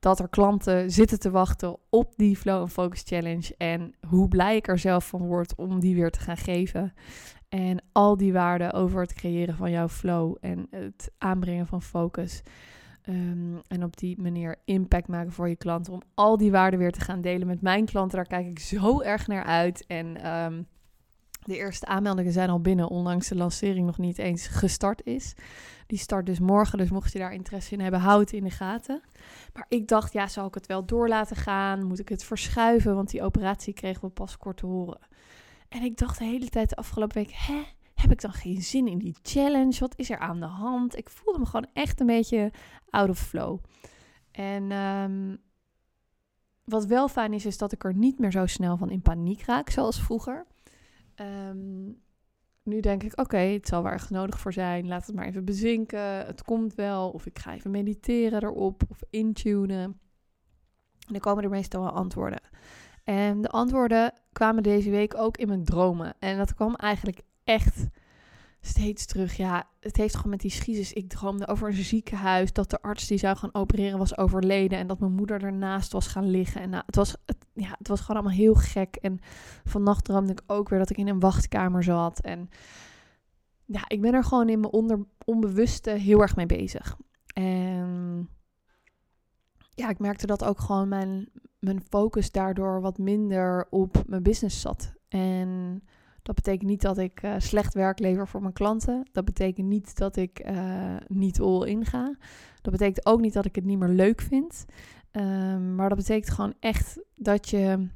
dat 0.01 0.19
er 0.19 0.29
klanten 0.29 0.91
zitten 0.91 1.19
te 1.19 1.31
wachten 1.31 1.77
op 1.89 2.13
die 2.17 2.37
Flow 2.37 2.69
Focus 2.69 3.03
Challenge. 3.05 3.55
En 3.57 3.95
hoe 4.09 4.29
blij 4.29 4.57
ik 4.57 4.69
er 4.69 4.79
zelf 4.79 5.09
van 5.09 5.27
word 5.27 5.55
om 5.55 5.81
die 5.81 5.95
weer 5.95 6.11
te 6.11 6.21
gaan 6.21 6.37
geven. 6.37 6.95
En 7.49 7.83
al 7.93 8.17
die 8.17 8.33
waarden 8.33 8.73
over 8.73 9.01
het 9.01 9.13
creëren 9.13 9.57
van 9.57 9.71
jouw 9.71 9.89
flow 9.89 10.37
en 10.41 10.67
het 10.71 11.11
aanbrengen 11.19 11.67
van 11.67 11.83
focus. 11.83 12.43
Um, 13.09 13.61
en 13.67 13.85
op 13.85 13.97
die 13.97 14.21
manier 14.21 14.57
impact 14.65 15.09
maken 15.09 15.33
voor 15.33 15.49
je 15.49 15.57
klanten. 15.57 15.93
Om 15.93 16.03
al 16.15 16.37
die 16.37 16.51
waarden 16.51 16.79
weer 16.79 16.93
te 16.93 17.01
gaan 17.01 17.21
delen 17.21 17.47
met 17.47 17.61
mijn 17.61 17.85
klanten. 17.85 18.17
Daar 18.17 18.27
kijk 18.27 18.47
ik 18.47 18.59
zo 18.59 19.01
erg 19.01 19.27
naar 19.27 19.45
uit. 19.45 19.87
En 19.87 20.35
um, 20.35 20.67
de 21.41 21.57
eerste 21.57 21.87
aanmeldingen 21.87 22.33
zijn 22.33 22.51
al 22.51 22.61
binnen, 22.61 22.89
ondanks 22.89 23.29
de 23.29 23.35
lancering 23.35 23.87
nog 23.87 23.99
niet 23.99 24.19
eens 24.19 24.47
gestart 24.47 25.05
is. 25.05 25.35
Die 25.87 25.99
start 25.99 26.27
dus 26.27 26.41
morgen, 26.41 26.79
dus 26.79 26.91
mocht 26.91 27.13
je 27.13 27.19
daar 27.19 27.33
interesse 27.33 27.73
in 27.73 27.81
hebben, 27.81 28.01
houd 28.01 28.21
het 28.21 28.33
in 28.33 28.45
de 28.45 28.51
gaten. 28.51 29.01
Maar 29.53 29.67
ik 29.69 29.89
dacht, 29.89 30.13
ja, 30.13 30.27
zal 30.27 30.47
ik 30.47 30.55
het 30.55 30.67
wel 30.67 30.85
door 30.85 31.09
laten 31.09 31.37
gaan? 31.37 31.87
Moet 31.87 31.99
ik 31.99 32.09
het 32.09 32.25
verschuiven? 32.25 32.95
Want 32.95 33.11
die 33.11 33.23
operatie 33.23 33.73
kregen 33.73 34.03
we 34.03 34.09
pas 34.09 34.37
kort 34.37 34.57
te 34.57 34.67
horen. 34.67 35.01
En 35.69 35.83
ik 35.83 35.97
dacht 35.97 36.19
de 36.19 36.25
hele 36.25 36.49
tijd 36.49 36.69
de 36.69 36.77
afgelopen 36.77 37.17
week, 37.17 37.33
hè, 37.33 37.63
heb 37.95 38.11
ik 38.11 38.21
dan 38.21 38.33
geen 38.33 38.63
zin 38.63 38.89
in 38.89 38.99
die 38.99 39.17
challenge? 39.23 39.81
Wat 39.81 39.95
is 39.97 40.11
er 40.11 40.19
aan 40.19 40.41
de 40.41 40.47
hand? 40.47 40.97
Ik 40.97 41.11
voelde 41.11 41.39
me 41.39 41.47
gewoon 41.47 41.69
echt 41.73 42.01
een 42.01 42.07
beetje 42.07 42.53
out 42.91 43.09
of 43.09 43.19
flow. 43.19 43.59
En 44.31 44.73
um, 44.73 45.39
wat 46.65 46.87
wel 46.87 47.09
fijn 47.09 47.33
is, 47.33 47.47
is 47.47 47.59
dat 47.59 47.73
ik 47.73 47.85
er 47.85 47.95
niet 47.95 48.19
meer 48.19 48.31
zo 48.31 48.47
snel 48.47 48.77
van 48.77 48.91
in 48.91 49.03
paniek 49.03 49.43
raak, 49.43 49.71
zoals 49.71 50.01
vroeger. 50.01 50.47
Um, 51.21 52.03
nu 52.63 52.81
denk 52.81 53.03
ik, 53.03 53.21
oké, 53.21 53.37
het 53.37 53.67
zal 53.67 53.87
ergens 53.87 54.11
nodig 54.11 54.41
voor 54.41 54.53
zijn. 54.53 54.89
Laat 54.89 55.07
het 55.07 55.15
maar 55.15 55.27
even 55.27 55.45
bezinken. 55.45 56.27
Het 56.27 56.43
komt 56.43 56.75
wel. 56.75 57.11
Of 57.11 57.27
ik 57.27 57.39
ga 57.39 57.55
even 57.55 57.71
mediteren 57.71 58.43
erop. 58.43 58.83
Of 58.89 58.99
intunen. 59.11 59.83
En 61.07 61.17
dan 61.17 61.21
komen 61.21 61.45
er 61.45 61.51
meestal 61.51 61.83
wel 61.83 61.91
antwoorden. 61.91 62.41
En 63.05 63.41
de 63.41 63.49
antwoorden 63.49 64.13
kwamen 64.33 64.63
deze 64.63 64.91
week 64.91 65.15
ook 65.17 65.37
in 65.37 65.49
mijn 65.49 65.65
dromen. 65.65 66.15
En 66.19 66.37
dat 66.37 66.55
kwam 66.55 66.75
eigenlijk 66.75 67.21
echt 67.45 67.87
steeds 68.61 69.07
terug. 69.07 69.37
Ja, 69.37 69.69
het 69.81 69.97
heeft 69.97 70.17
gewoon 70.17 70.31
met 70.31 70.41
die 70.41 70.51
schiezes. 70.51 70.93
Ik 70.93 71.09
droomde 71.09 71.49
over 71.49 71.69
een 71.69 71.85
ziekenhuis. 71.85 72.53
Dat 72.53 72.71
de 72.71 72.83
arts 72.83 73.07
die 73.07 73.19
zou 73.19 73.37
gaan 73.37 73.55
opereren 73.55 73.99
was 73.99 74.17
overleden. 74.17 74.79
En 74.79 74.87
dat 74.87 75.01
mijn 75.01 75.13
moeder 75.13 75.43
ernaast 75.43 75.93
was 75.93 76.07
gaan 76.07 76.31
liggen. 76.31 76.61
En 76.61 76.71
nou, 76.71 76.83
het, 76.87 76.97
was, 76.97 77.17
het, 77.27 77.37
ja, 77.55 77.75
het 77.79 77.89
was 77.89 78.01
gewoon 78.01 78.17
allemaal 78.17 78.39
heel 78.39 78.55
gek. 78.55 78.97
En 78.97 79.19
vannacht 79.65 80.05
droomde 80.05 80.33
ik 80.33 80.43
ook 80.47 80.69
weer 80.69 80.79
dat 80.79 80.91
ik 80.91 80.97
in 80.97 81.09
een 81.09 81.21
wachtkamer 81.21 81.83
zat. 81.83 82.21
En 82.21 82.49
ja, 83.65 83.85
ik 83.89 84.01
ben 84.01 84.15
er 84.15 84.25
gewoon 84.25 84.49
in 84.49 84.61
mijn 84.61 84.73
onder, 84.73 85.07
onbewuste 85.25 85.91
heel 85.91 86.21
erg 86.21 86.37
mee 86.37 86.47
bezig. 86.47 86.97
En 87.35 88.29
ja, 89.75 89.89
ik 89.89 89.99
merkte 89.99 90.27
dat 90.27 90.45
ook 90.45 90.61
gewoon 90.61 90.89
mijn, 90.89 91.29
mijn 91.59 91.83
focus 91.89 92.31
daardoor 92.31 92.81
wat 92.81 92.99
minder 92.99 93.67
op 93.71 94.03
mijn 94.07 94.23
business 94.23 94.61
zat. 94.61 94.95
En 95.09 95.83
dat 96.23 96.35
betekent 96.35 96.69
niet 96.71 96.81
dat 96.81 96.99
ik 96.99 97.23
uh, 97.23 97.35
slecht 97.39 97.75
werk 97.75 97.99
lever 97.99 98.29
voor 98.29 98.41
mijn 98.41 98.53
klanten. 98.53 99.09
Dat 99.13 99.25
betekent 99.25 99.67
niet 99.67 99.97
dat 99.97 100.17
ik 100.17 100.49
uh, 100.51 100.97
niet 101.07 101.41
all 101.41 101.67
in 101.67 101.85
ga. 101.85 102.17
Dat 102.61 102.73
betekent 102.73 103.07
ook 103.07 103.21
niet 103.21 103.33
dat 103.33 103.45
ik 103.45 103.55
het 103.55 103.65
niet 103.65 103.79
meer 103.79 103.89
leuk 103.89 104.21
vind. 104.21 104.65
Um, 105.13 105.75
maar 105.75 105.89
dat 105.89 105.99
betekent 105.99 106.31
gewoon 106.31 106.55
echt 106.61 107.01
dat 107.15 107.49
je 107.49 107.89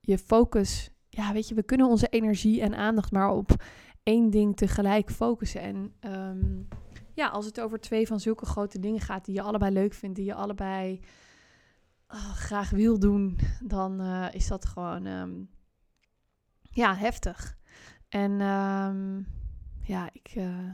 je 0.00 0.18
focus. 0.18 0.90
Ja, 1.08 1.32
weet 1.32 1.48
je, 1.48 1.54
we 1.54 1.62
kunnen 1.62 1.86
onze 1.86 2.08
energie 2.08 2.60
en 2.60 2.74
aandacht 2.74 3.12
maar 3.12 3.30
op 3.30 3.64
één 4.02 4.30
ding 4.30 4.56
tegelijk 4.56 5.10
focussen. 5.10 5.60
En 5.60 5.92
um, 6.00 6.68
ja, 7.14 7.28
als 7.28 7.46
het 7.46 7.60
over 7.60 7.80
twee 7.80 8.06
van 8.06 8.20
zulke 8.20 8.46
grote 8.46 8.78
dingen 8.78 9.00
gaat 9.00 9.24
die 9.24 9.34
je 9.34 9.42
allebei 9.42 9.72
leuk 9.72 9.94
vindt, 9.94 10.16
die 10.16 10.24
je 10.24 10.34
allebei 10.34 11.00
oh, 12.08 12.32
graag 12.32 12.70
wil 12.70 12.98
doen, 12.98 13.38
dan 13.62 14.00
uh, 14.00 14.26
is 14.32 14.48
dat 14.48 14.66
gewoon. 14.66 15.06
Um, 15.06 15.48
ja, 16.78 16.96
heftig. 16.96 17.58
En 18.08 18.40
ehm, 18.40 19.22
ja, 19.80 20.08
ik, 20.12 20.34
uh, 20.36 20.72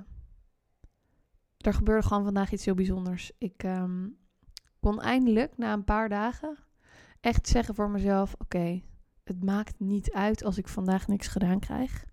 er 1.59 1.75
gebeurde 1.75 2.07
gewoon 2.07 2.25
vandaag 2.25 2.53
iets 2.53 2.65
heel 2.65 2.75
bijzonders. 2.75 3.33
Ik 3.39 3.63
ehm, 3.63 4.09
kon 4.81 5.01
eindelijk 5.01 5.57
na 5.57 5.73
een 5.73 5.85
paar 5.85 6.09
dagen 6.09 6.59
echt 7.21 7.49
zeggen 7.49 7.75
voor 7.75 7.91
mezelf: 7.91 8.35
oké, 8.39 8.83
het 9.25 9.45
maakt 9.45 9.81
niet 9.81 10.13
uit 10.13 10.45
als 10.45 10.59
ik 10.59 10.69
vandaag 10.69 11.07
niks 11.07 11.27
gedaan 11.27 11.59
krijg. 11.59 12.05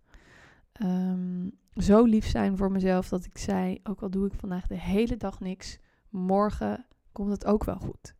Ehm, 0.71 1.49
zo 1.75 2.03
lief 2.03 2.25
zijn 2.25 2.57
voor 2.57 2.71
mezelf 2.71 3.09
dat 3.09 3.25
ik 3.25 3.37
zei: 3.37 3.79
ook 3.83 4.01
al 4.01 4.09
doe 4.09 4.25
ik 4.25 4.39
vandaag 4.39 4.67
de 4.67 4.79
hele 4.79 5.17
dag 5.17 5.39
niks, 5.39 5.79
morgen 6.09 6.85
komt 7.11 7.31
het 7.31 7.45
ook 7.45 7.63
wel 7.63 7.79
goed. 7.79 8.15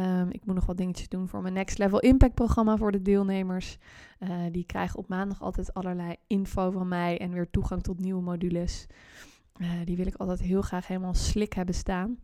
Ehm, 0.00 0.28
ik 0.30 0.44
moet 0.44 0.54
nog 0.54 0.66
wat 0.66 0.76
dingetjes 0.76 1.08
doen 1.08 1.28
voor 1.28 1.42
mijn 1.42 1.54
Next 1.54 1.78
Level 1.78 1.98
Impact 1.98 2.34
programma 2.34 2.76
voor 2.76 2.92
de 2.92 3.02
deelnemers. 3.02 3.78
Uh, 4.20 4.30
die 4.52 4.64
krijgen 4.64 4.98
op 4.98 5.08
maandag 5.08 5.42
altijd 5.42 5.74
allerlei 5.74 6.16
info 6.26 6.70
van 6.70 6.88
mij 6.88 7.18
en 7.18 7.32
weer 7.32 7.50
toegang 7.50 7.82
tot 7.82 8.00
nieuwe 8.00 8.22
modules. 8.22 8.86
Uh, 9.56 9.70
die 9.84 9.96
wil 9.96 10.06
ik 10.06 10.14
altijd 10.14 10.40
heel 10.40 10.62
graag 10.62 10.86
helemaal 10.86 11.14
slik 11.14 11.52
hebben 11.52 11.74
staan. 11.74 12.18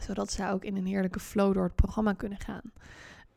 Zodat 0.00 0.32
zij 0.32 0.52
ook 0.52 0.64
in 0.64 0.76
een 0.76 0.86
heerlijke 0.86 1.20
flow 1.20 1.54
door 1.54 1.64
het 1.64 1.74
programma 1.74 2.12
kunnen 2.12 2.38
gaan. 2.38 2.72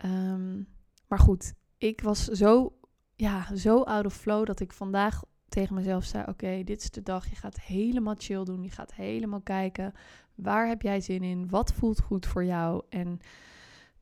Um, 0.05 0.67
maar 1.07 1.19
goed, 1.19 1.53
ik 1.77 2.01
was 2.01 2.25
zo, 2.25 2.77
ja, 3.15 3.55
zo 3.55 3.81
out 3.81 4.05
of 4.05 4.13
flow 4.13 4.45
dat 4.45 4.59
ik 4.59 4.73
vandaag 4.73 5.23
tegen 5.57 5.75
mezelf 5.75 6.03
zei: 6.03 6.23
Oké, 6.27 6.63
dit 6.63 6.81
is 6.81 6.89
de 6.89 7.01
dag. 7.01 7.29
Je 7.29 7.35
gaat 7.35 7.59
helemaal 7.59 8.15
chill 8.17 8.43
doen. 8.43 8.63
Je 8.63 8.69
gaat 8.69 8.93
helemaal 8.93 9.41
kijken. 9.41 9.93
Waar 10.35 10.67
heb 10.67 10.81
jij 10.81 11.01
zin 11.01 11.23
in? 11.23 11.49
Wat 11.49 11.73
voelt 11.73 12.01
goed 12.01 12.25
voor 12.25 12.45
jou? 12.45 12.83
En 12.89 13.19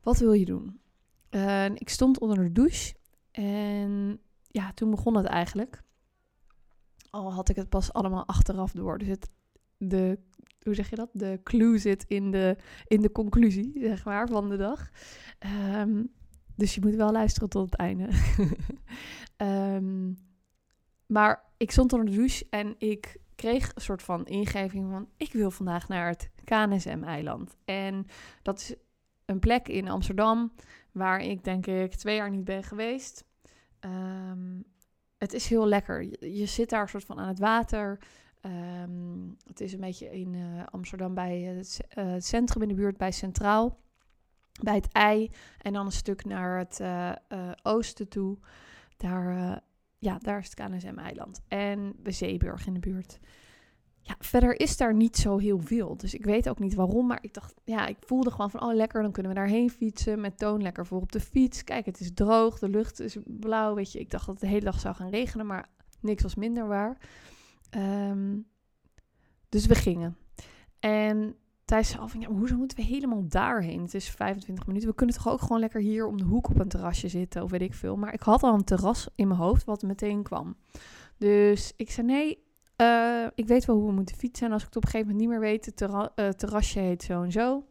wat 0.02 0.18
wil 0.18 0.32
je 0.32 0.44
doen? 0.44 0.80
ik 1.74 1.88
stond 1.88 2.18
onder 2.18 2.38
de 2.38 2.52
douche. 2.52 2.94
En 3.30 4.20
ja, 4.46 4.72
toen 4.72 4.90
begon 4.90 5.16
het 5.16 5.26
eigenlijk. 5.26 5.82
Al 7.10 7.32
had 7.32 7.48
ik 7.48 7.56
het 7.56 7.68
pas 7.68 7.92
allemaal 7.92 8.26
achteraf 8.26 8.72
door. 8.72 8.98
Dus 8.98 9.08
het, 9.08 9.30
de, 9.78 10.18
hoe 10.62 10.74
zeg 10.74 10.90
je 10.90 10.96
dat? 10.96 11.10
De 11.12 11.40
clue 11.42 11.78
zit 11.78 12.04
in 12.08 12.30
de, 12.30 12.56
in 12.86 13.00
de 13.00 13.12
conclusie, 13.12 13.72
zeg 13.74 14.04
maar, 14.04 14.28
van 14.28 14.48
de 14.48 14.56
dag. 14.56 14.90
Um, 15.74 16.12
dus 16.54 16.74
je 16.74 16.80
moet 16.80 16.94
wel 16.94 17.12
luisteren 17.12 17.48
tot 17.48 17.70
het 17.70 17.80
einde. 17.80 18.08
um, 19.76 20.16
maar 21.06 21.44
ik 21.56 21.70
stond 21.70 21.92
onder 21.92 22.10
de 22.10 22.16
douche 22.16 22.46
en 22.50 22.74
ik 22.78 23.16
kreeg 23.34 23.70
een 23.74 23.82
soort 23.82 24.02
van 24.02 24.26
ingeving 24.26 24.90
van... 24.90 25.08
ik 25.16 25.32
wil 25.32 25.50
vandaag 25.50 25.88
naar 25.88 26.08
het 26.08 26.30
KNSM-eiland. 26.44 27.56
En 27.64 28.06
dat 28.42 28.58
is 28.58 28.74
een 29.24 29.38
plek 29.38 29.68
in 29.68 29.88
Amsterdam 29.88 30.52
waar 30.92 31.20
ik 31.20 31.44
denk 31.44 31.66
ik 31.66 31.94
twee 31.94 32.16
jaar 32.16 32.30
niet 32.30 32.44
ben 32.44 32.62
geweest. 32.62 33.24
Um, 33.80 34.64
het 35.18 35.32
is 35.32 35.48
heel 35.48 35.66
lekker. 35.66 36.26
Je, 36.26 36.46
zit 36.46 36.70
daar 36.70 36.88
soort 36.88 37.04
van 37.04 37.18
aan 37.18 37.28
het 37.28 37.38
water. 37.38 37.98
Um, 38.82 39.36
het 39.46 39.60
is 39.60 39.72
een 39.72 39.80
beetje 39.80 40.10
in 40.10 40.32
uh, 40.32 40.62
Amsterdam 40.70 41.14
bij 41.14 41.40
het, 41.40 41.80
uh, 41.98 42.12
het, 42.12 42.24
centrum 42.24 42.62
in 42.62 42.68
de 42.68 42.74
buurt 42.74 42.96
bij 42.96 43.10
Centraal. 43.10 43.78
Bij 44.62 44.74
het 44.74 44.88
ei. 44.92 45.30
En 45.58 45.72
dan 45.72 45.86
een 45.86 45.92
stuk 45.92 46.24
naar 46.24 46.58
het 46.58 46.80
uh, 46.80 47.12
oosten 47.62 48.08
toe. 48.08 48.38
Daar 48.96 49.62
ja, 49.98 50.18
daar 50.18 50.38
is 50.38 50.44
het 50.44 50.54
KNSM-eiland. 50.54 51.40
En 51.48 51.94
bij 51.98 52.12
Zeeburg 52.12 52.66
in 52.66 52.74
de 52.74 52.80
buurt. 52.80 53.18
Ja, 54.00 54.14
verder 54.18 54.60
is 54.60 54.76
daar 54.76 54.94
niet 54.94 55.16
zo 55.16 55.38
heel 55.38 55.60
veel. 55.60 55.96
Dus 55.96 56.14
ik 56.14 56.24
weet 56.24 56.48
ook 56.48 56.58
niet 56.58 56.74
waarom. 56.74 57.06
Maar 57.06 57.18
ik 57.20 57.34
dacht, 57.34 57.54
ja, 57.64 57.86
ik 57.86 57.96
voelde 58.00 58.30
gewoon 58.30 58.50
van, 58.50 58.62
oh 58.62 58.74
lekker, 58.74 59.02
dan 59.02 59.12
kunnen 59.12 59.32
we 59.32 59.38
daarheen 59.38 59.70
fietsen. 59.70 60.20
Met 60.20 60.38
Toon 60.38 60.62
lekker 60.62 60.86
voor 60.86 61.00
op 61.00 61.12
de 61.12 61.20
fiets. 61.20 61.64
Kijk, 61.64 61.86
het 61.86 62.00
is 62.00 62.14
droog, 62.14 62.58
de 62.58 62.68
lucht 62.68 63.00
is 63.00 63.16
blauw, 63.24 63.74
weet 63.74 63.92
je. 63.92 63.98
Ik 63.98 64.10
dacht 64.10 64.26
dat 64.26 64.34
het 64.34 64.44
de 64.44 64.50
hele 64.50 64.64
dag 64.64 64.80
zou 64.80 64.94
gaan 64.94 65.10
regenen, 65.10 65.46
maar 65.46 65.68
niks 66.00 66.22
was 66.22 66.34
minder 66.34 66.68
waar. 66.68 66.98
Um, 67.76 68.46
dus 69.48 69.66
we 69.66 69.74
gingen. 69.74 70.16
En 70.80 71.36
Thijs 71.66 71.88
zei 71.88 72.00
al 72.00 72.08
van, 72.08 72.20
ja, 72.20 72.28
hoezo 72.28 72.56
moeten 72.56 72.76
we 72.76 72.82
helemaal 72.82 73.28
daarheen? 73.28 73.82
Het 73.82 73.94
is 73.94 74.10
25 74.10 74.66
minuten. 74.66 74.88
We 74.88 74.94
kunnen 74.94 75.14
toch 75.14 75.28
ook 75.28 75.40
gewoon 75.40 75.60
lekker 75.60 75.80
hier 75.80 76.06
om 76.06 76.16
de 76.16 76.24
hoek 76.24 76.48
op 76.48 76.58
een 76.58 76.68
terrasje 76.68 77.08
zitten 77.08 77.42
of 77.42 77.50
weet 77.50 77.60
ik 77.60 77.74
veel. 77.74 77.96
Maar 77.96 78.12
ik 78.12 78.22
had 78.22 78.42
al 78.42 78.54
een 78.54 78.64
terras 78.64 79.08
in 79.14 79.28
mijn 79.28 79.40
hoofd 79.40 79.64
wat 79.64 79.82
meteen 79.82 80.22
kwam. 80.22 80.56
Dus 81.16 81.72
ik 81.76 81.90
zei, 81.90 82.06
nee, 82.06 82.44
uh, 82.76 83.26
ik 83.34 83.46
weet 83.46 83.64
wel 83.64 83.76
hoe 83.76 83.86
we 83.86 83.92
moeten 83.92 84.16
fietsen. 84.16 84.46
En 84.46 84.52
als 84.52 84.62
ik 84.62 84.68
het 84.68 84.76
op 84.76 84.84
een 84.84 84.90
gegeven 84.90 85.12
moment 85.12 85.28
niet 85.28 85.38
meer 85.38 85.48
weet, 85.48 85.66
het 85.66 85.80
uh, 85.80 86.28
terrasje 86.28 86.78
heet 86.78 87.02
zo 87.02 87.22
en 87.22 87.32
zo, 87.32 87.66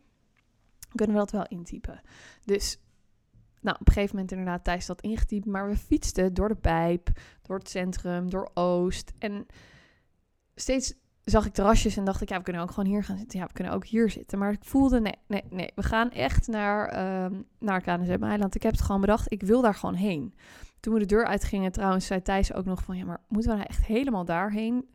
kunnen 0.95 1.15
we 1.15 1.21
dat 1.21 1.31
wel 1.31 1.45
intypen. 1.47 2.01
Dus 2.43 2.79
nou, 3.61 3.77
op 3.79 3.87
een 3.87 3.93
gegeven 3.93 4.15
moment 4.15 4.31
inderdaad 4.31 4.63
Thijs 4.63 4.85
dat 4.85 5.01
ingetypt. 5.01 5.45
Maar 5.45 5.67
we 5.69 5.77
fietsten 5.77 6.33
door 6.33 6.47
de 6.47 6.55
pijp, 6.55 7.09
door 7.41 7.57
het 7.57 7.69
centrum, 7.69 8.29
door 8.29 8.51
Oost. 8.53 9.13
En 9.19 9.45
steeds 10.55 10.93
zag 11.25 11.45
ik 11.45 11.53
terrasjes 11.53 11.97
en 11.97 12.05
dacht 12.05 12.21
ik, 12.21 12.29
ja, 12.29 12.37
we 12.37 12.43
kunnen 12.43 12.61
ook 12.61 12.71
gewoon 12.71 12.89
hier 12.89 13.03
gaan 13.03 13.17
zitten. 13.17 13.39
Ja, 13.39 13.45
we 13.45 13.53
kunnen 13.53 13.73
ook 13.73 13.85
hier 13.85 14.09
zitten. 14.09 14.39
Maar 14.39 14.51
ik 14.51 14.63
voelde, 14.63 14.99
nee, 14.99 15.15
nee, 15.27 15.43
nee. 15.49 15.71
We 15.75 15.83
gaan 15.83 16.11
echt 16.11 16.47
naar, 16.47 16.93
uh, 16.93 17.39
naar 17.59 17.81
KNSM-eiland. 17.81 18.55
Ik 18.55 18.63
heb 18.63 18.71
het 18.71 18.81
gewoon 18.81 19.01
bedacht, 19.01 19.31
ik 19.31 19.41
wil 19.41 19.61
daar 19.61 19.75
gewoon 19.75 19.95
heen. 19.95 20.33
Toen 20.79 20.93
we 20.93 20.99
de 20.99 21.05
deur 21.05 21.25
uitgingen, 21.25 21.71
trouwens, 21.71 22.05
zei 22.05 22.21
Thijs 22.21 22.53
ook 22.53 22.65
nog 22.65 22.83
van... 22.83 22.97
ja, 22.97 23.05
maar 23.05 23.21
moeten 23.27 23.51
we 23.51 23.57
nou 23.57 23.69
echt 23.69 23.85
helemaal 23.85 24.25
daarheen? 24.25 24.85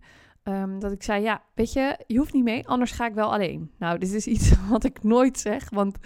Um, 0.45 0.79
dat 0.79 0.93
ik 0.93 1.03
zei, 1.03 1.23
ja, 1.23 1.43
weet 1.55 1.73
je, 1.73 1.99
je 2.07 2.19
hoeft 2.19 2.33
niet 2.33 2.45
mee, 2.45 2.69
anders 2.69 2.91
ga 2.91 3.07
ik 3.07 3.15
wel 3.15 3.33
alleen. 3.33 3.71
Nou, 3.79 3.99
dit 3.99 4.13
is 4.13 4.27
iets 4.27 4.53
wat 4.71 4.85
ik 4.85 5.03
nooit 5.03 5.39
zeg, 5.39 5.71
want 5.71 5.99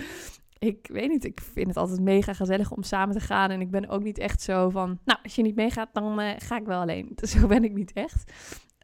ik 0.58 0.88
weet 0.92 1.08
niet, 1.08 1.24
ik 1.24 1.40
vind 1.52 1.66
het 1.66 1.76
altijd 1.76 2.00
mega 2.00 2.32
gezellig 2.32 2.70
om 2.70 2.82
samen 2.82 3.14
te 3.14 3.20
gaan. 3.20 3.50
En 3.50 3.60
ik 3.60 3.70
ben 3.70 3.88
ook 3.88 4.02
niet 4.02 4.18
echt 4.18 4.42
zo 4.42 4.70
van, 4.70 4.98
nou, 5.04 5.18
als 5.22 5.34
je 5.34 5.42
niet 5.42 5.54
meegaat, 5.54 5.88
dan 5.92 6.20
uh, 6.20 6.30
ga 6.36 6.56
ik 6.56 6.66
wel 6.66 6.80
alleen. 6.80 7.12
Zo 7.22 7.46
ben 7.46 7.64
ik 7.64 7.72
niet 7.72 7.92
echt. 7.92 8.32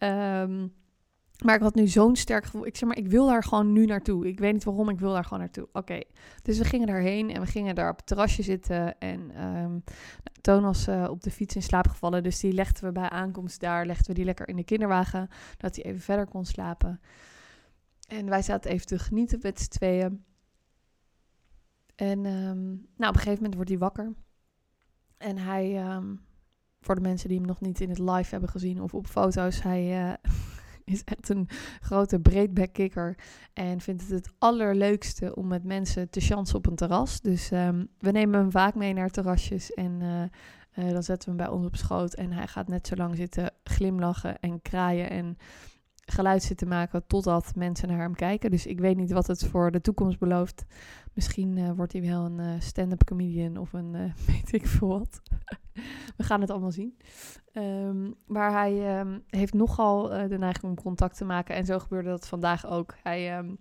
Um, 0.02 0.73
maar 1.42 1.54
ik 1.54 1.61
had 1.61 1.75
nu 1.75 1.87
zo'n 1.87 2.16
sterk 2.16 2.44
gevoel. 2.44 2.66
Ik 2.66 2.76
zeg 2.76 2.88
maar, 2.88 2.99
ik 2.99 3.09
wil 3.09 3.26
daar 3.26 3.44
gewoon 3.44 3.73
nu 3.73 3.87
naartoe. 3.87 4.26
Ik 4.26 4.38
weet 4.38 4.52
niet 4.52 4.64
waarom, 4.64 4.88
ik 4.88 4.99
wil 4.99 5.12
daar 5.12 5.25
gewoon 5.25 5.38
naartoe. 5.38 5.68
Oké, 5.73 6.00
dus 6.42 6.59
we 6.59 6.64
gingen 6.64 6.87
daarheen 6.87 7.30
en 7.30 7.40
we 7.40 7.47
gingen 7.47 7.75
daar 7.75 7.90
op 7.90 7.97
het 7.97 8.06
terrasje 8.06 8.42
zitten. 8.42 8.99
En 8.99 9.44
um, 9.44 9.85
Toon 10.40 10.62
was 10.62 10.88
uh, 10.88 11.06
op 11.11 11.23
de 11.23 11.30
fiets 11.30 11.54
in 11.54 11.62
slaap 11.62 11.88
gevallen. 11.88 12.23
Dus 12.23 12.40
die 12.40 12.52
legden 12.52 12.85
we 12.85 12.92
bij 12.92 13.09
aankomst 13.09 13.61
daar, 13.61 13.87
legden 13.87 14.06
we 14.06 14.14
die 14.14 14.25
lekker 14.25 14.49
in 14.49 14.56
de 14.56 14.64
kinderwagen. 14.64 15.28
Dat 15.56 15.76
hij 15.76 15.85
even 15.85 16.00
verder 16.00 16.26
kon 16.26 16.44
slapen. 16.44 17.00
En 18.09 18.28
wij 18.28 18.42
zaten 18.42 18.70
even 18.70 18.87
te 18.87 18.99
genieten 18.99 19.38
met 19.42 19.61
z'n 19.61 19.68
tweeën. 19.68 20.25
En 21.97 22.26
um, 22.26 22.87
nou, 22.97 23.11
op 23.11 23.14
een 23.14 23.14
gegeven 23.14 23.35
moment 23.35 23.54
wordt 23.54 23.70
hij 23.70 23.78
wakker. 23.78 24.12
En 25.16 25.38
hij, 25.38 25.94
um, 25.94 26.20
voor 26.80 26.94
de 26.94 27.00
mensen 27.00 27.28
die 27.28 27.38
hem 27.38 27.47
nog 27.47 27.61
niet 27.61 27.80
in 27.80 27.88
het 27.88 27.99
live 27.99 28.30
hebben 28.30 28.49
gezien 28.49 28.82
of 28.82 28.94
op 28.94 29.06
foto's, 29.06 29.62
hij... 29.62 30.09
Uh, 30.09 30.12
is 30.94 31.04
echt 31.04 31.28
een 31.28 31.49
grote 31.80 32.20
breedbackkikker. 32.20 33.18
En 33.52 33.80
vindt 33.80 34.02
het 34.02 34.10
het 34.10 34.32
allerleukste 34.38 35.34
om 35.34 35.46
met 35.46 35.64
mensen 35.64 36.10
te 36.10 36.20
chansen 36.20 36.56
op 36.56 36.66
een 36.66 36.76
terras. 36.76 37.20
Dus 37.20 37.50
um, 37.50 37.88
we 37.99 38.10
nemen 38.10 38.40
hem 38.40 38.50
vaak 38.50 38.75
mee 38.75 38.92
naar 38.92 39.10
terrasjes. 39.10 39.75
En 39.75 40.00
uh, 40.00 40.22
uh, 40.84 40.92
dan 40.92 41.02
zetten 41.02 41.30
we 41.30 41.37
hem 41.37 41.46
bij 41.46 41.56
ons 41.56 41.66
op 41.66 41.76
schoot. 41.76 42.14
En 42.14 42.32
hij 42.32 42.46
gaat 42.46 42.68
net 42.68 42.87
zo 42.87 42.94
lang 42.94 43.16
zitten 43.16 43.50
glimlachen 43.64 44.40
en 44.40 44.62
kraaien 44.62 45.10
en 45.10 45.37
geluid 46.10 46.42
zitten 46.42 46.68
maken 46.68 47.06
totdat 47.06 47.52
mensen 47.54 47.88
naar 47.88 47.98
hem 47.98 48.14
kijken. 48.14 48.50
Dus 48.50 48.66
ik 48.66 48.80
weet 48.80 48.96
niet 48.96 49.10
wat 49.10 49.26
het 49.26 49.46
voor 49.46 49.70
de 49.70 49.80
toekomst 49.80 50.18
belooft. 50.18 50.64
Misschien 51.12 51.56
uh, 51.56 51.70
wordt 51.70 51.92
hij 51.92 52.02
wel 52.02 52.24
een 52.24 52.38
uh, 52.38 52.60
stand-up 52.60 53.04
comedian 53.04 53.56
of 53.56 53.72
een 53.72 53.94
uh, 53.94 54.12
weet 54.26 54.52
ik 54.52 54.66
veel 54.66 54.88
wat. 54.88 55.20
We 56.16 56.24
gaan 56.24 56.40
het 56.40 56.50
allemaal 56.50 56.72
zien. 56.72 56.96
Um, 57.52 58.14
maar 58.26 58.52
hij 58.52 59.00
um, 59.00 59.24
heeft 59.26 59.54
nogal 59.54 60.08
de 60.28 60.38
neiging 60.38 60.64
om 60.64 60.82
contact 60.82 61.16
te 61.16 61.24
maken. 61.24 61.54
En 61.54 61.64
zo 61.64 61.78
gebeurde 61.78 62.08
dat 62.08 62.28
vandaag 62.28 62.66
ook. 62.66 62.94
Hij 63.02 63.38
um, 63.38 63.58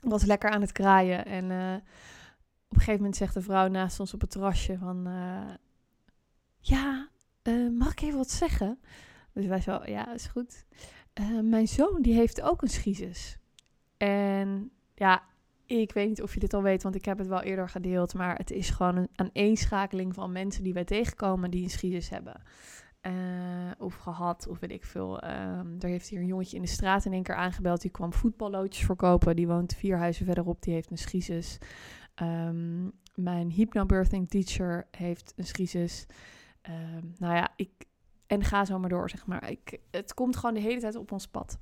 was 0.00 0.24
lekker 0.24 0.50
aan 0.50 0.60
het 0.60 0.72
kraaien. 0.72 1.26
En 1.26 1.44
op 1.44 2.70
een 2.70 2.78
gegeven 2.78 2.96
moment 2.96 3.16
zegt 3.16 3.34
de 3.34 3.42
vrouw 3.42 3.68
naast 3.68 4.00
ons 4.00 4.14
op 4.14 4.20
het 4.20 4.30
terrasje 4.30 4.78
van... 4.78 5.08
ja, 6.58 7.08
mag 7.78 7.90
ik 7.90 8.00
even 8.00 8.18
wat 8.18 8.30
zeggen? 8.30 8.78
Dus 9.32 9.46
wij 9.46 9.60
zo, 9.60 9.80
ja, 9.84 10.14
is 10.14 10.26
goed. 10.26 10.64
Mijn 11.42 11.68
zoon 11.68 12.02
die 12.02 12.14
heeft 12.14 12.42
ook 12.42 12.62
een 12.62 12.68
schizus. 12.68 13.38
En 13.96 14.70
ja, 14.94 15.22
ik 15.66 15.92
weet 15.92 16.08
niet 16.08 16.22
of 16.22 16.34
je 16.34 16.40
dit 16.40 16.54
al 16.54 16.62
weet, 16.62 16.82
want 16.82 16.94
ik 16.94 17.04
heb 17.04 17.18
het 17.18 17.26
wel 17.26 17.42
eerder 17.42 17.68
gedeeld. 17.68 18.14
Maar 18.14 18.36
het 18.36 18.50
is 18.50 18.70
gewoon 18.70 18.96
een 18.96 19.08
aaneenschakeling 19.14 20.14
van 20.14 20.32
mensen 20.32 20.62
die 20.62 20.72
wij 20.72 20.84
tegenkomen 20.84 21.50
die 21.50 21.62
een 21.62 21.70
schizus 21.70 22.08
hebben. 22.08 22.42
Uh, 23.02 23.70
of 23.78 23.94
gehad, 23.94 24.46
of 24.48 24.58
weet 24.58 24.70
ik 24.70 24.84
veel. 24.84 25.24
Um, 25.24 25.76
er 25.78 25.88
heeft 25.88 26.08
hier 26.08 26.20
een 26.20 26.26
jongetje 26.26 26.56
in 26.56 26.62
de 26.62 26.68
straat 26.68 27.04
in 27.04 27.12
één 27.12 27.22
keer 27.22 27.34
aangebeld. 27.34 27.80
Die 27.80 27.90
kwam 27.90 28.12
voetballoodjes 28.12 28.84
verkopen. 28.84 29.36
Die 29.36 29.46
woont 29.46 29.74
vier 29.74 29.98
huizen 29.98 30.26
verderop. 30.26 30.62
Die 30.62 30.74
heeft 30.74 30.90
een 30.90 30.98
schizus. 30.98 31.58
Um, 32.22 32.92
mijn 33.14 33.50
hypnobirthing 33.50 34.28
teacher 34.28 34.86
heeft 34.90 35.32
een 35.36 35.46
schizus. 35.46 36.06
Um, 36.68 37.14
nou 37.18 37.34
ja, 37.34 37.52
ik... 37.56 37.70
En 38.34 38.44
ga 38.44 38.64
zo 38.64 38.78
maar 38.78 38.88
door, 38.88 39.10
zeg 39.10 39.26
maar. 39.26 39.50
Ik, 39.50 39.78
het 39.90 40.14
komt 40.14 40.36
gewoon 40.36 40.54
de 40.54 40.60
hele 40.60 40.80
tijd 40.80 40.96
op 40.96 41.12
ons 41.12 41.26
pad. 41.26 41.58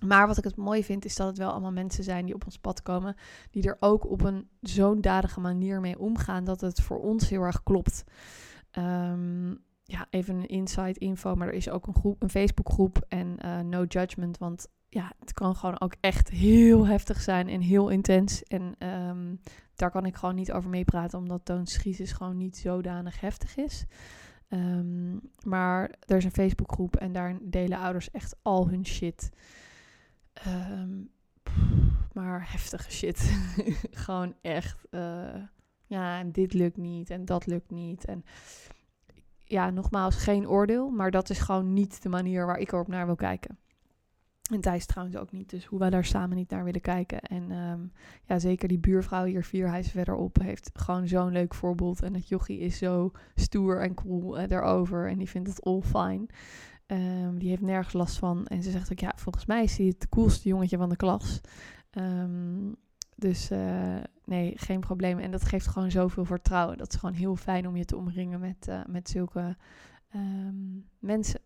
Maar 0.00 0.26
wat 0.26 0.38
ik 0.38 0.44
het 0.44 0.56
mooi 0.56 0.84
vind, 0.84 1.04
is 1.04 1.16
dat 1.16 1.26
het 1.26 1.38
wel 1.38 1.50
allemaal 1.50 1.72
mensen 1.72 2.04
zijn 2.04 2.24
die 2.24 2.34
op 2.34 2.44
ons 2.44 2.58
pad 2.58 2.82
komen. 2.82 3.16
Die 3.50 3.62
er 3.62 3.76
ook 3.80 4.10
op 4.10 4.22
een 4.24 4.48
zo'n 4.60 5.00
dadige 5.00 5.40
manier 5.40 5.80
mee 5.80 5.98
omgaan 5.98 6.44
dat 6.44 6.60
het 6.60 6.80
voor 6.80 7.00
ons 7.00 7.28
heel 7.28 7.42
erg 7.42 7.62
klopt. 7.62 8.04
Um, 8.78 9.64
ja, 9.84 10.06
even 10.10 10.34
een 10.34 10.46
inside 10.46 10.98
info, 10.98 11.34
maar 11.34 11.48
er 11.48 11.54
is 11.54 11.70
ook 11.70 11.86
een, 11.86 11.94
groep, 11.94 12.22
een 12.22 12.30
Facebookgroep 12.30 13.04
en 13.08 13.36
uh, 13.44 13.60
no 13.60 13.84
judgment, 13.84 14.38
want 14.38 14.68
ja, 14.88 15.12
het 15.18 15.32
kan 15.32 15.56
gewoon 15.56 15.80
ook 15.80 15.94
echt 16.00 16.28
heel 16.28 16.86
heftig 16.86 17.20
zijn 17.20 17.48
en 17.48 17.60
heel 17.60 17.88
intens. 17.88 18.42
En 18.42 18.86
um, 18.88 19.40
daar 19.74 19.90
kan 19.90 20.06
ik 20.06 20.16
gewoon 20.16 20.34
niet 20.34 20.52
over 20.52 20.70
meepraten, 20.70 21.18
omdat 21.18 21.44
toonschies 21.44 22.12
gewoon 22.12 22.36
niet 22.36 22.56
zodanig 22.56 23.20
heftig 23.20 23.56
is. 23.56 23.86
Um, 24.54 25.20
maar 25.44 25.90
er 26.06 26.16
is 26.16 26.24
een 26.24 26.32
Facebookgroep 26.32 26.96
en 26.96 27.12
daar 27.12 27.38
delen 27.40 27.78
ouders 27.78 28.10
echt 28.10 28.36
al 28.42 28.68
hun 28.68 28.86
shit. 28.86 29.30
Um, 30.46 31.10
maar 32.12 32.50
heftige 32.50 32.90
shit. 32.90 33.18
gewoon 33.90 34.34
echt. 34.40 34.86
Uh, 34.90 35.34
ja, 35.86 36.18
en 36.18 36.32
dit 36.32 36.52
lukt 36.52 36.76
niet 36.76 37.10
en 37.10 37.24
dat 37.24 37.46
lukt 37.46 37.70
niet. 37.70 38.04
En 38.04 38.24
ja, 39.44 39.70
nogmaals, 39.70 40.16
geen 40.16 40.48
oordeel. 40.48 40.90
Maar 40.90 41.10
dat 41.10 41.30
is 41.30 41.38
gewoon 41.38 41.72
niet 41.72 42.02
de 42.02 42.08
manier 42.08 42.46
waar 42.46 42.58
ik 42.58 42.72
erop 42.72 42.88
naar 42.88 43.06
wil 43.06 43.14
kijken. 43.14 43.58
En 44.52 44.60
Thijs 44.60 44.86
trouwens 44.86 45.16
ook 45.16 45.32
niet. 45.32 45.50
Dus 45.50 45.64
hoe 45.64 45.78
wij 45.78 45.90
daar 45.90 46.04
samen 46.04 46.36
niet 46.36 46.50
naar 46.50 46.64
willen 46.64 46.80
kijken. 46.80 47.20
En 47.20 47.50
um, 47.50 47.92
ja, 48.24 48.38
zeker 48.38 48.68
die 48.68 48.78
buurvrouw 48.78 49.24
hier 49.24 49.44
vier 49.44 49.68
huizen 49.68 49.92
verderop 49.92 50.40
heeft 50.40 50.70
gewoon 50.72 51.08
zo'n 51.08 51.32
leuk 51.32 51.54
voorbeeld. 51.54 52.02
En 52.02 52.14
het 52.14 52.28
jochie 52.28 52.58
is 52.58 52.78
zo 52.78 53.10
stoer 53.34 53.80
en 53.80 53.94
cool 53.94 54.40
uh, 54.40 54.48
daarover. 54.48 55.08
En 55.08 55.18
die 55.18 55.28
vindt 55.28 55.48
het 55.48 55.62
all 55.62 55.80
fine. 55.80 56.26
Um, 56.86 57.38
die 57.38 57.48
heeft 57.48 57.62
nergens 57.62 57.92
last 57.92 58.18
van. 58.18 58.46
En 58.46 58.62
ze 58.62 58.70
zegt 58.70 58.92
ook, 58.92 58.98
ja, 58.98 59.12
volgens 59.16 59.46
mij 59.46 59.62
is 59.62 59.76
hij 59.76 59.86
het 59.86 60.08
coolste 60.08 60.48
jongetje 60.48 60.76
van 60.76 60.88
de 60.88 60.96
klas. 60.96 61.40
Um, 61.90 62.76
dus 63.16 63.50
uh, 63.50 64.00
nee, 64.24 64.52
geen 64.56 64.80
probleem. 64.80 65.18
En 65.18 65.30
dat 65.30 65.44
geeft 65.44 65.66
gewoon 65.66 65.90
zoveel 65.90 66.24
vertrouwen. 66.24 66.78
Dat 66.78 66.92
is 66.92 66.98
gewoon 66.98 67.14
heel 67.14 67.36
fijn 67.36 67.68
om 67.68 67.76
je 67.76 67.84
te 67.84 67.96
omringen 67.96 68.40
met, 68.40 68.66
uh, 68.68 68.80
met 68.86 69.08
zulke 69.08 69.56
mensen. 70.98 71.40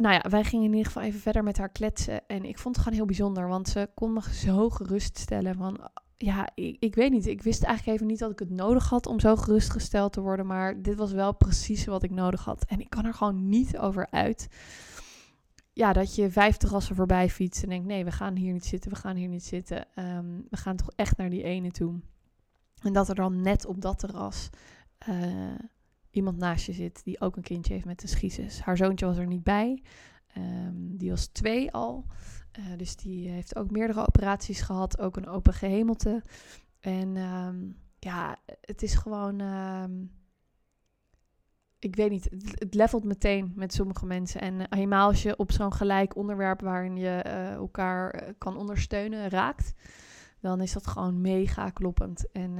Nou 0.00 0.14
ja, 0.14 0.30
wij 0.30 0.44
gingen 0.44 0.64
in 0.64 0.70
ieder 0.70 0.86
geval 0.86 1.02
even 1.02 1.20
verder 1.20 1.44
met 1.44 1.58
haar 1.58 1.68
kletsen. 1.68 2.26
En 2.26 2.44
ik 2.44 2.58
vond 2.58 2.74
het 2.74 2.84
gewoon 2.84 2.98
heel 2.98 3.06
bijzonder, 3.06 3.48
want 3.48 3.68
ze 3.68 3.90
kon 3.94 4.12
me 4.12 4.20
zo 4.32 4.70
geruststellen. 4.70 5.54
Van 5.54 5.90
ja, 6.16 6.48
ik, 6.54 6.76
ik 6.78 6.94
weet 6.94 7.10
niet. 7.10 7.26
Ik 7.26 7.42
wist 7.42 7.62
eigenlijk 7.62 7.96
even 7.96 8.10
niet 8.10 8.18
dat 8.18 8.30
ik 8.30 8.38
het 8.38 8.50
nodig 8.50 8.88
had 8.88 9.06
om 9.06 9.20
zo 9.20 9.36
gerustgesteld 9.36 10.12
te 10.12 10.20
worden. 10.20 10.46
Maar 10.46 10.82
dit 10.82 10.96
was 10.96 11.12
wel 11.12 11.34
precies 11.34 11.84
wat 11.84 12.02
ik 12.02 12.10
nodig 12.10 12.44
had. 12.44 12.64
En 12.64 12.80
ik 12.80 12.90
kan 12.90 13.04
er 13.04 13.14
gewoon 13.14 13.48
niet 13.48 13.78
over 13.78 14.06
uit 14.10 14.48
ja, 15.72 15.92
dat 15.92 16.14
je 16.14 16.30
vijf 16.30 16.56
terrassen 16.56 16.96
voorbij 16.96 17.28
fietst 17.30 17.62
en 17.62 17.68
denkt: 17.68 17.86
nee, 17.86 18.04
we 18.04 18.12
gaan 18.12 18.36
hier 18.36 18.52
niet 18.52 18.66
zitten, 18.66 18.90
we 18.90 18.96
gaan 18.96 19.16
hier 19.16 19.28
niet 19.28 19.44
zitten. 19.44 19.86
Um, 19.94 20.46
we 20.50 20.56
gaan 20.56 20.76
toch 20.76 20.90
echt 20.96 21.16
naar 21.16 21.30
die 21.30 21.42
ene 21.42 21.70
toe. 21.70 22.00
En 22.82 22.92
dat 22.92 23.08
er 23.08 23.14
dan 23.14 23.40
net 23.40 23.66
op 23.66 23.80
dat 23.80 23.98
terras 23.98 24.50
uh, 25.08 25.54
iemand 26.10 26.36
naast 26.36 26.66
je 26.66 26.72
zit 26.72 27.04
die 27.04 27.20
ook 27.20 27.36
een 27.36 27.42
kindje 27.42 27.72
heeft 27.72 27.84
met 27.84 28.00
de 28.00 28.08
schiezes. 28.08 28.60
Haar 28.60 28.76
zoontje 28.76 29.06
was 29.06 29.16
er 29.16 29.26
niet 29.26 29.42
bij. 29.42 29.82
Um, 30.36 30.96
die 30.96 31.10
was 31.10 31.26
twee 31.26 31.72
al. 31.72 32.04
Uh, 32.58 32.64
dus 32.76 32.96
die 32.96 33.28
heeft 33.28 33.56
ook 33.56 33.70
meerdere 33.70 34.06
operaties 34.06 34.60
gehad, 34.60 35.00
ook 35.00 35.16
een 35.16 35.28
open 35.28 35.52
gehemelte. 35.52 36.22
En 36.80 37.16
um, 37.16 37.76
ja, 37.98 38.36
het 38.60 38.82
is 38.82 38.94
gewoon 38.94 39.40
ik 41.80 41.96
weet 41.96 42.10
niet, 42.10 42.28
het, 42.54 42.74
levelt 42.74 43.04
meteen 43.04 43.52
met 43.54 43.72
sommige 43.72 44.06
mensen. 44.06 44.40
En 44.40 44.54
uh, 44.54 44.64
helemaal 44.68 45.08
als 45.08 45.22
je 45.22 45.36
op 45.36 45.52
zo'n 45.52 45.72
gelijk 45.72 46.16
onderwerp 46.16 46.60
waarin 46.60 46.96
je 46.96 47.24
uh, 47.26 47.52
elkaar 47.52 48.34
kan 48.38 48.56
ondersteunen 48.56 49.28
raakt, 49.28 49.74
dan 50.40 50.60
is 50.60 50.72
dat 50.72 50.86
gewoon 50.86 51.20
mega 51.20 51.70
kloppend. 51.70 52.30
En 52.32 52.58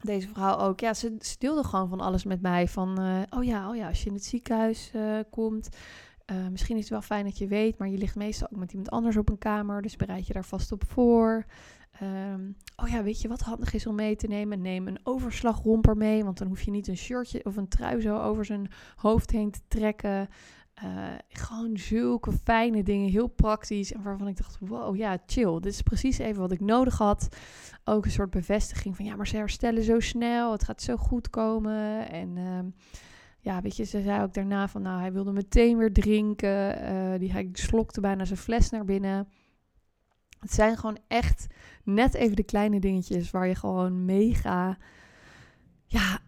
deze 0.00 0.28
vrouw 0.28 0.58
ook, 0.58 0.80
ja, 0.80 0.94
ze, 0.94 1.16
ze 1.20 1.36
deelde 1.38 1.64
gewoon 1.64 1.88
van 1.88 2.00
alles 2.00 2.24
met 2.24 2.40
mij. 2.40 2.68
Van, 2.68 2.98
oh 3.30 3.44
ja, 3.44 3.68
oh 3.68 3.76
ja, 3.76 3.88
als 3.88 4.02
je 4.02 4.08
in 4.08 4.14
het 4.14 4.24
ziekenhuis 4.24 4.92
komt, 5.30 5.68
misschien 6.50 6.76
is 6.76 6.82
het 6.82 6.90
wel 6.90 7.02
fijn 7.02 7.24
dat 7.24 7.38
je 7.38 7.46
weet, 7.46 7.78
maar 7.78 7.88
je 7.88 7.98
ligt 7.98 8.16
meestal 8.16 8.48
ook 8.52 8.58
met 8.58 8.70
iemand 8.70 8.90
anders 8.90 9.16
op 9.16 9.28
een 9.28 9.38
kamer, 9.38 9.82
dus 9.82 9.96
bereid 9.96 10.26
je 10.26 10.32
daar 10.32 10.44
vast 10.44 10.72
op 10.72 10.84
voor. 10.86 11.46
Um, 12.32 12.56
oh 12.76 12.88
ja, 12.88 13.02
weet 13.02 13.20
je 13.20 13.28
wat 13.28 13.40
handig 13.40 13.74
is 13.74 13.86
om 13.86 13.94
mee 13.94 14.16
te 14.16 14.26
nemen? 14.26 14.60
Neem 14.60 14.88
een 14.88 15.00
overslagromper 15.02 15.96
mee, 15.96 16.24
want 16.24 16.38
dan 16.38 16.48
hoef 16.48 16.62
je 16.62 16.70
niet 16.70 16.88
een 16.88 16.96
shirtje 16.96 17.44
of 17.44 17.56
een 17.56 17.68
trui 17.68 18.00
zo 18.00 18.18
over 18.18 18.44
zijn 18.44 18.70
hoofd 18.96 19.30
heen 19.30 19.50
te 19.50 19.60
trekken. 19.68 20.28
Uh, 20.84 21.14
gewoon 21.28 21.76
zulke 21.76 22.32
fijne 22.32 22.82
dingen, 22.82 23.10
heel 23.10 23.26
praktisch. 23.26 23.92
En 23.92 24.02
waarvan 24.02 24.28
ik 24.28 24.36
dacht, 24.36 24.58
wow, 24.60 24.96
ja, 24.96 25.18
chill. 25.26 25.60
Dit 25.60 25.72
is 25.72 25.82
precies 25.82 26.18
even 26.18 26.40
wat 26.40 26.52
ik 26.52 26.60
nodig 26.60 26.98
had. 26.98 27.28
Ook 27.84 28.04
een 28.04 28.10
soort 28.10 28.30
bevestiging 28.30 28.96
van, 28.96 29.04
ja, 29.04 29.16
maar 29.16 29.26
ze 29.26 29.36
herstellen 29.36 29.82
zo 29.82 30.00
snel. 30.00 30.52
Het 30.52 30.64
gaat 30.64 30.82
zo 30.82 30.96
goed 30.96 31.30
komen. 31.30 32.10
En 32.10 32.36
uh, 32.36 32.58
ja, 33.40 33.60
weet 33.60 33.76
je, 33.76 33.84
ze 33.84 34.02
zei 34.02 34.22
ook 34.22 34.34
daarna 34.34 34.68
van, 34.68 34.82
nou, 34.82 35.00
hij 35.00 35.12
wilde 35.12 35.32
meteen 35.32 35.78
weer 35.78 35.92
drinken. 35.92 36.82
Uh, 36.92 37.18
die, 37.18 37.32
hij 37.32 37.48
slokte 37.52 38.00
bijna 38.00 38.24
zijn 38.24 38.38
fles 38.38 38.70
naar 38.70 38.84
binnen. 38.84 39.28
Het 40.38 40.52
zijn 40.52 40.76
gewoon 40.76 40.98
echt 41.08 41.46
net 41.84 42.14
even 42.14 42.36
de 42.36 42.42
kleine 42.42 42.80
dingetjes 42.80 43.30
waar 43.30 43.48
je 43.48 43.54
gewoon 43.54 44.04
mega 44.04 44.78
ja, 45.86 46.20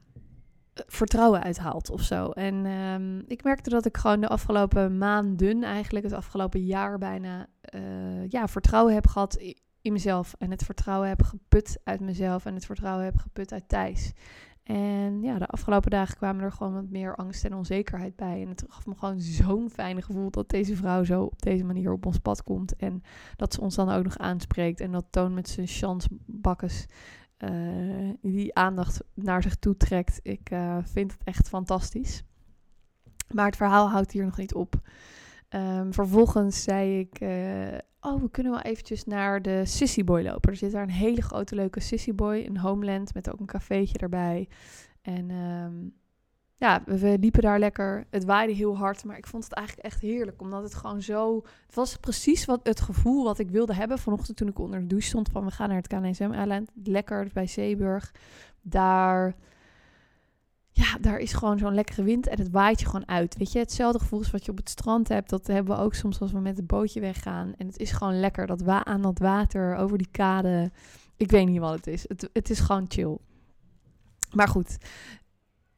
vertrouwen 0.86 1.42
uithaalt 1.42 1.90
of 1.90 2.02
zo. 2.02 2.30
En 2.30 2.66
um, 2.66 3.24
ik 3.26 3.44
merkte 3.44 3.70
dat 3.70 3.86
ik 3.86 3.96
gewoon 3.96 4.20
de 4.20 4.28
afgelopen 4.28 4.98
maanden, 4.98 5.62
eigenlijk 5.62 6.04
het 6.04 6.14
afgelopen 6.14 6.64
jaar 6.64 6.98
bijna, 6.98 7.46
uh, 7.74 8.28
ja, 8.28 8.48
vertrouwen 8.48 8.94
heb 8.94 9.06
gehad 9.06 9.42
in 9.82 9.92
mezelf. 9.92 10.34
En 10.38 10.50
het 10.50 10.64
vertrouwen 10.64 11.08
heb 11.08 11.22
geput 11.22 11.80
uit 11.84 12.00
mezelf 12.00 12.46
en 12.46 12.54
het 12.54 12.66
vertrouwen 12.66 13.04
heb 13.04 13.16
geput 13.16 13.52
uit 13.52 13.68
Thijs. 13.68 14.12
En 14.62 15.22
ja, 15.22 15.38
de 15.38 15.46
afgelopen 15.46 15.90
dagen 15.90 16.16
kwamen 16.16 16.44
er 16.44 16.52
gewoon 16.52 16.74
wat 16.74 16.90
meer 16.90 17.16
angst 17.16 17.44
en 17.44 17.54
onzekerheid 17.54 18.16
bij. 18.16 18.42
En 18.42 18.48
het 18.48 18.64
gaf 18.68 18.86
me 18.86 18.94
gewoon 18.94 19.20
zo'n 19.20 19.70
fijne 19.70 20.02
gevoel 20.02 20.30
dat 20.30 20.48
deze 20.48 20.76
vrouw 20.76 21.04
zo 21.04 21.22
op 21.22 21.42
deze 21.42 21.64
manier 21.64 21.92
op 21.92 22.06
ons 22.06 22.18
pad 22.18 22.42
komt. 22.42 22.76
En 22.76 23.02
dat 23.36 23.54
ze 23.54 23.60
ons 23.60 23.74
dan 23.74 23.90
ook 23.90 24.04
nog 24.04 24.18
aanspreekt. 24.18 24.80
En 24.80 24.92
dat 24.92 25.04
Toon 25.10 25.34
met 25.34 25.48
zijn 25.48 25.66
chansbakkes 25.66 26.86
uh, 27.44 28.10
die 28.22 28.54
aandacht 28.54 29.02
naar 29.14 29.42
zich 29.42 29.56
toe 29.56 29.76
trekt. 29.76 30.20
Ik 30.22 30.50
uh, 30.50 30.76
vind 30.82 31.12
het 31.12 31.24
echt 31.24 31.48
fantastisch. 31.48 32.22
Maar 33.34 33.46
het 33.46 33.56
verhaal 33.56 33.90
houdt 33.90 34.12
hier 34.12 34.24
nog 34.24 34.36
niet 34.36 34.54
op. 34.54 34.74
Um, 35.48 35.92
vervolgens 35.92 36.62
zei 36.62 36.98
ik, 36.98 37.20
uh, 37.20 37.78
oh, 38.00 38.22
we 38.22 38.30
kunnen 38.30 38.52
wel 38.52 38.60
eventjes 38.60 39.04
naar 39.04 39.42
de 39.42 39.64
Sissy 39.64 40.04
Boy 40.04 40.22
lopen. 40.22 40.50
Er 40.50 40.56
zit 40.56 40.72
daar 40.72 40.82
een 40.82 40.90
hele 40.90 41.22
grote 41.22 41.54
leuke 41.54 41.80
Sissy 41.80 42.14
Boy, 42.14 42.44
een 42.46 42.58
homeland 42.58 43.14
met 43.14 43.32
ook 43.32 43.40
een 43.40 43.46
cafeetje 43.46 43.98
erbij. 43.98 44.48
En 45.02 45.30
um, 45.30 45.94
ja, 46.60 46.82
we, 46.86 47.16
liepen 47.20 47.42
daar 47.42 47.58
lekker. 47.58 48.06
Het 48.10 48.24
waaide 48.24 48.52
heel 48.52 48.76
hard, 48.76 49.04
maar 49.04 49.16
ik 49.16 49.26
vond 49.26 49.44
het 49.44 49.52
eigenlijk 49.52 49.86
echt 49.86 50.00
heerlijk. 50.00 50.40
Omdat 50.40 50.62
het 50.62 50.74
gewoon 50.74 51.02
zo... 51.02 51.42
Het 51.66 51.74
was 51.74 51.96
precies 51.96 52.44
wat, 52.44 52.60
het 52.62 52.80
gevoel 52.80 53.24
wat 53.24 53.38
ik 53.38 53.50
wilde 53.50 53.74
hebben 53.74 53.98
vanochtend 53.98 54.36
toen 54.36 54.48
ik 54.48 54.58
onder 54.58 54.80
de 54.80 54.86
douche 54.86 55.08
stond. 55.08 55.28
Van 55.32 55.44
we 55.44 55.50
gaan 55.50 55.68
naar 55.68 55.76
het 55.76 55.86
KNSM-eiland. 55.86 56.70
Lekker 56.84 57.28
bij 57.32 57.46
Zeeburg. 57.46 58.14
Daar 58.60 59.34
ja, 60.70 60.98
daar 61.00 61.18
is 61.18 61.32
gewoon 61.32 61.58
zo'n 61.58 61.74
lekkere 61.74 62.02
wind 62.02 62.26
en 62.26 62.38
het 62.38 62.50
waait 62.50 62.80
je 62.80 62.86
gewoon 62.86 63.08
uit. 63.08 63.36
Weet 63.36 63.52
je, 63.52 63.58
hetzelfde 63.58 63.98
gevoel 63.98 64.18
als 64.18 64.30
wat 64.30 64.44
je 64.44 64.50
op 64.50 64.56
het 64.56 64.68
strand 64.68 65.08
hebt, 65.08 65.30
dat 65.30 65.46
hebben 65.46 65.76
we 65.76 65.82
ook 65.82 65.94
soms 65.94 66.20
als 66.20 66.32
we 66.32 66.40
met 66.40 66.56
het 66.56 66.66
bootje 66.66 67.00
weggaan. 67.00 67.54
En 67.56 67.66
het 67.66 67.78
is 67.78 67.90
gewoon 67.90 68.20
lekker, 68.20 68.46
dat 68.46 68.60
wa 68.60 68.84
aan 68.84 69.02
dat 69.02 69.18
water, 69.18 69.76
over 69.76 69.98
die 69.98 70.10
kade. 70.10 70.70
Ik 71.16 71.30
weet 71.30 71.48
niet 71.48 71.60
wat 71.60 71.74
het 71.74 71.86
is. 71.86 72.04
Het, 72.08 72.30
het 72.32 72.50
is 72.50 72.60
gewoon 72.60 72.84
chill. 72.88 73.18
Maar 74.32 74.48
goed, 74.48 74.78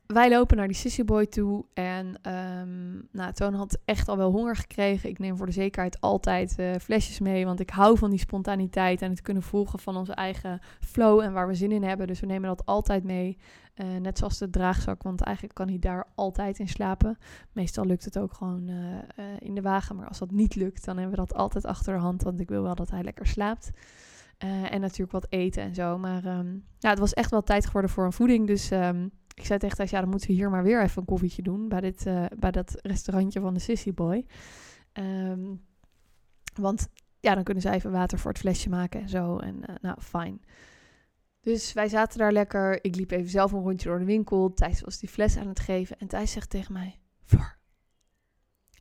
wij 0.06 0.30
lopen 0.30 0.56
naar 0.56 0.66
die 0.66 0.76
sissyboy 0.76 1.26
toe. 1.26 1.64
En 1.74 2.06
um, 2.06 3.08
nou, 3.12 3.32
Toon 3.32 3.54
had 3.54 3.78
echt 3.84 4.08
al 4.08 4.16
wel 4.16 4.30
honger 4.30 4.56
gekregen. 4.56 5.08
Ik 5.08 5.18
neem 5.18 5.36
voor 5.36 5.46
de 5.46 5.52
zekerheid 5.52 6.00
altijd 6.00 6.58
uh, 6.58 6.74
flesjes 6.74 7.20
mee. 7.20 7.44
Want 7.44 7.60
ik 7.60 7.70
hou 7.70 7.98
van 7.98 8.10
die 8.10 8.18
spontaniteit 8.18 9.02
en 9.02 9.10
het 9.10 9.22
kunnen 9.22 9.42
volgen 9.42 9.78
van 9.78 9.96
onze 9.96 10.12
eigen 10.12 10.60
flow 10.80 11.20
en 11.20 11.32
waar 11.32 11.48
we 11.48 11.54
zin 11.54 11.72
in 11.72 11.82
hebben. 11.82 12.06
Dus 12.06 12.20
we 12.20 12.26
nemen 12.26 12.48
dat 12.48 12.66
altijd 12.66 13.04
mee. 13.04 13.38
Uh, 13.74 13.96
net 14.00 14.18
zoals 14.18 14.38
de 14.38 14.50
draagzak, 14.50 15.02
want 15.02 15.20
eigenlijk 15.20 15.54
kan 15.56 15.68
hij 15.68 15.78
daar 15.78 16.06
altijd 16.14 16.58
in 16.58 16.68
slapen. 16.68 17.18
Meestal 17.52 17.86
lukt 17.86 18.04
het 18.04 18.18
ook 18.18 18.34
gewoon 18.34 18.68
uh, 18.68 19.26
in 19.38 19.54
de 19.54 19.62
wagen. 19.62 19.96
Maar 19.96 20.08
als 20.08 20.18
dat 20.18 20.30
niet 20.30 20.54
lukt, 20.54 20.84
dan 20.84 20.96
hebben 20.96 21.14
we 21.14 21.26
dat 21.26 21.34
altijd 21.34 21.64
achter 21.64 21.94
de 21.94 22.00
hand. 22.00 22.22
Want 22.22 22.40
ik 22.40 22.48
wil 22.48 22.62
wel 22.62 22.74
dat 22.74 22.90
hij 22.90 23.02
lekker 23.02 23.26
slaapt. 23.26 23.70
en 24.70 24.80
natuurlijk 24.80 25.12
wat 25.12 25.26
eten 25.28 25.62
en 25.62 25.74
zo. 25.74 25.98
Maar 25.98 26.22
ja, 26.78 26.90
het 26.90 26.98
was 26.98 27.12
echt 27.12 27.30
wel 27.30 27.42
tijd 27.42 27.66
geworden 27.66 27.90
voor 27.90 28.04
een 28.04 28.12
voeding. 28.12 28.46
Dus... 28.46 28.70
Um, 28.70 29.10
ik 29.34 29.44
zei 29.44 29.58
tegen 29.58 29.76
Thijs, 29.76 29.90
ja, 29.90 30.00
dan 30.00 30.08
moeten 30.08 30.28
we 30.28 30.34
hier 30.34 30.50
maar 30.50 30.62
weer 30.62 30.82
even 30.82 31.00
een 31.00 31.06
koffietje 31.06 31.42
doen 31.42 31.68
bij, 31.68 31.80
dit, 31.80 32.06
uh, 32.06 32.24
bij 32.38 32.50
dat 32.50 32.78
restaurantje 32.82 33.40
van 33.40 33.54
de 33.54 33.60
Sissy 33.60 33.94
Boy. 33.94 34.26
Um, 34.92 35.64
want 36.54 36.88
ja, 37.20 37.34
dan 37.34 37.44
kunnen 37.44 37.62
ze 37.62 37.70
even 37.70 37.90
water 37.90 38.18
voor 38.18 38.30
het 38.30 38.40
flesje 38.40 38.68
maken 38.68 39.00
en 39.00 39.08
zo. 39.08 39.38
En 39.38 39.56
uh, 39.56 39.76
nou, 39.80 40.00
fijn. 40.00 40.40
Dus 41.40 41.72
wij 41.72 41.88
zaten 41.88 42.18
daar 42.18 42.32
lekker. 42.32 42.84
Ik 42.84 42.96
liep 42.96 43.10
even 43.10 43.30
zelf 43.30 43.52
een 43.52 43.62
rondje 43.62 43.88
door 43.88 43.98
de 43.98 44.04
winkel. 44.04 44.52
Thijs 44.52 44.80
was 44.80 44.98
die 44.98 45.08
fles 45.08 45.36
aan 45.36 45.48
het 45.48 45.60
geven. 45.60 45.98
En 45.98 46.06
Thijs 46.06 46.32
zegt 46.32 46.50
tegen 46.50 46.72
mij, 46.72 47.00
Flor, 47.24 47.58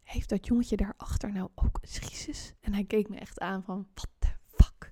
heeft 0.03 0.29
dat 0.29 0.47
jongetje 0.47 0.75
daarachter 0.75 1.31
nou 1.31 1.49
ook 1.55 1.79
een? 1.81 2.35
En 2.61 2.73
hij 2.73 2.83
keek 2.83 3.09
me 3.09 3.17
echt 3.17 3.39
aan 3.39 3.63
van, 3.63 3.87
what 3.93 4.09
the 4.19 4.27
fuck? 4.45 4.91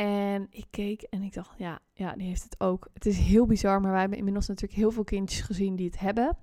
En 0.00 0.46
ik 0.50 0.66
keek 0.70 1.02
en 1.02 1.22
ik 1.22 1.34
dacht, 1.34 1.58
ja, 1.58 1.78
ja, 1.92 2.14
die 2.14 2.26
heeft 2.26 2.42
het 2.42 2.60
ook. 2.60 2.88
Het 2.94 3.06
is 3.06 3.18
heel 3.18 3.46
bizar, 3.46 3.80
maar 3.80 3.90
wij 3.90 4.00
hebben 4.00 4.18
inmiddels 4.18 4.46
natuurlijk 4.46 4.80
heel 4.80 4.90
veel 4.90 5.04
kindjes 5.04 5.40
gezien 5.40 5.76
die 5.76 5.86
het 5.86 5.98
hebben. 5.98 6.36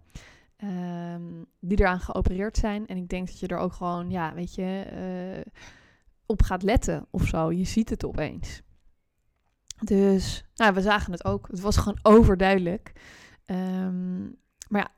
Um, 0.64 1.46
die 1.60 1.80
eraan 1.80 2.00
geopereerd 2.00 2.58
zijn. 2.58 2.88
En 2.88 2.98
ik 2.98 3.10
denk 3.10 3.28
dat 3.28 3.40
je 3.40 3.48
er 3.48 3.58
ook 3.58 3.74
gewoon, 3.74 4.10
ja, 4.10 4.34
weet 4.34 4.56
je, 4.56 4.86
uh, 5.46 5.52
op 6.26 6.42
gaat 6.42 6.64
letten 6.64 7.06
of 7.10 7.28
zo. 7.28 7.52
Je 7.52 7.64
ziet 7.64 7.90
het 7.90 8.06
opeens. 8.06 8.62
Dus, 9.84 10.46
nou, 10.56 10.74
we 10.74 10.82
zagen 10.82 11.12
het 11.12 11.26
ook. 11.26 11.48
Het 11.48 11.60
was 11.60 11.78
gewoon 11.78 12.00
overduidelijk. 12.02 12.92
Um, 13.46 14.36
maar 14.70 14.82
ja, 14.82 14.92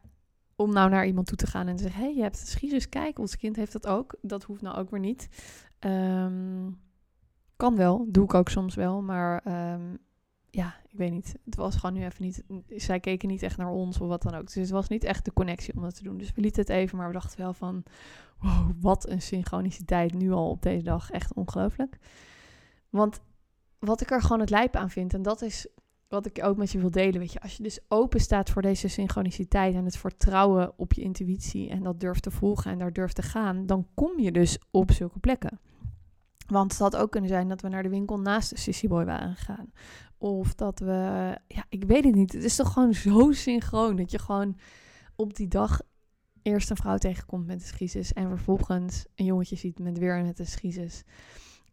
om 0.56 0.74
nou 0.74 0.90
naar 0.90 1.06
iemand 1.06 1.28
toe 1.28 1.38
te 1.38 1.48
gaan 1.48 1.68
en 1.68 1.76
te 1.76 1.84
zeggen: 1.84 2.02
hey, 2.02 2.16
je 2.16 2.22
hebt 2.22 2.38
schieris, 2.38 2.90
kijk, 2.90 3.20
ons 3.20 3.38
kind 3.38 3.56
heeft 3.56 3.72
dat 3.72 3.88
ook. 3.88 4.18
Dat 4.22 4.44
hoeft 4.44 4.62
nou 4.62 4.78
ook 4.78 4.90
weer 4.90 5.00
niet. 5.00 5.30
Um, 5.80 6.88
kan 7.60 7.76
wel, 7.76 8.06
doe 8.10 8.24
ik 8.24 8.34
ook 8.34 8.50
soms 8.50 8.76
wel, 8.76 9.02
maar 9.02 9.48
um, 9.74 9.98
ja, 10.50 10.76
ik 10.88 10.98
weet 10.98 11.12
niet. 11.12 11.36
Het 11.46 11.56
was 11.56 11.76
gewoon 11.76 11.96
nu 11.96 12.06
even 12.06 12.24
niet. 12.24 12.44
Zij 12.68 13.00
keken 13.00 13.28
niet 13.28 13.44
echt 13.44 13.58
naar 13.58 13.70
ons 13.70 14.00
of 14.00 14.08
wat 14.08 14.22
dan 14.22 14.36
ook. 14.36 14.46
Dus 14.46 14.56
het 14.56 14.70
was 14.70 14.88
niet 14.88 15.04
echt 15.04 15.26
de 15.26 15.34
connectie 15.34 15.76
om 15.76 15.82
dat 15.82 15.96
te 15.96 16.04
doen. 16.04 16.18
Dus 16.18 16.32
we 16.36 16.42
lieten 16.42 16.62
het 16.62 16.70
even, 16.70 16.98
maar 16.98 17.08
we 17.08 17.14
dachten 17.14 17.40
wel 17.40 17.54
van: 17.54 17.84
wow, 18.40 18.72
wat 18.82 19.10
een 19.10 19.22
synchroniciteit 19.22 20.14
nu 20.14 20.32
al 20.32 20.50
op 20.50 20.62
deze 20.62 20.84
dag. 20.84 21.12
Echt 21.12 21.34
ongelooflijk. 21.34 21.98
Want 22.90 23.20
wat 23.80 24.02
ik 24.02 24.12
er 24.12 24.22
gewoon 24.22 24.40
het 24.40 24.50
lijp 24.50 24.76
aan 24.76 24.90
vind, 24.90 25.14
en 25.14 25.22
dat 25.22 25.42
is 25.42 25.68
wat 26.08 26.26
ik 26.26 26.44
ook 26.44 26.58
met 26.58 26.72
je 26.72 26.80
wil 26.80 26.92
delen. 26.92 27.20
Weet 27.20 27.34
je, 27.34 27.42
als 27.42 27.58
je 27.58 27.64
dus 27.64 27.80
open 27.88 28.20
staat 28.20 28.50
voor 28.50 28.62
deze 28.62 28.88
synchroniciteit 28.88 29.76
en 29.76 29.86
het 29.86 29.98
vertrouwen 29.98 30.74
op 30.78 30.94
je 30.94 31.02
intuïtie 31.02 31.70
en 31.70 31.84
dat 31.84 32.00
durft 32.00 32.24
te 32.24 32.32
volgen 32.32 32.72
en 32.72 32.80
daar 32.80 32.94
durft 32.94 33.16
te 33.16 33.22
gaan, 33.22 33.66
dan 33.66 33.88
kom 33.94 34.20
je 34.20 34.32
dus 34.32 34.58
op 34.72 34.92
zulke 34.92 35.20
plekken. 35.20 35.60
Want 36.50 36.72
het 36.72 36.80
had 36.80 36.96
ook 36.96 37.12
kunnen 37.12 37.30
zijn 37.30 37.48
dat 37.48 37.62
we 37.62 37.68
naar 37.70 37.84
de 37.84 37.90
winkel 37.90 38.20
naast 38.20 38.50
de 38.50 38.58
Sissyboy 38.58 39.06
waren 39.06 39.36
gegaan. 39.36 39.72
Of 40.18 40.56
dat 40.56 40.80
we, 40.80 41.36
ja, 41.48 41.66
ik 41.70 41.84
weet 41.84 42.04
het 42.04 42.16
niet. 42.16 42.34
Het 42.34 42.44
is 42.44 42.56
toch 42.56 42.74
gewoon 42.74 42.94
zo 42.94 43.32
synchroon 43.32 43.96
dat 43.96 44.12
je 44.12 44.20
gewoon 44.20 44.58
op 45.16 45.36
die 45.36 45.48
dag 45.48 45.82
eerst 46.42 46.70
een 46.70 46.76
vrouw 46.76 46.98
tegenkomt 46.98 47.48
met 47.48 47.62
een 47.62 47.68
schisis 47.68 48.14
en 48.14 48.28
vervolgens 48.28 49.06
een 49.16 49.26
jongetje 49.26 49.56
ziet 49.56 49.80
met 49.80 49.98
weer 49.98 50.24
met 50.24 50.40
een 50.40 50.46
schisis. 50.46 51.04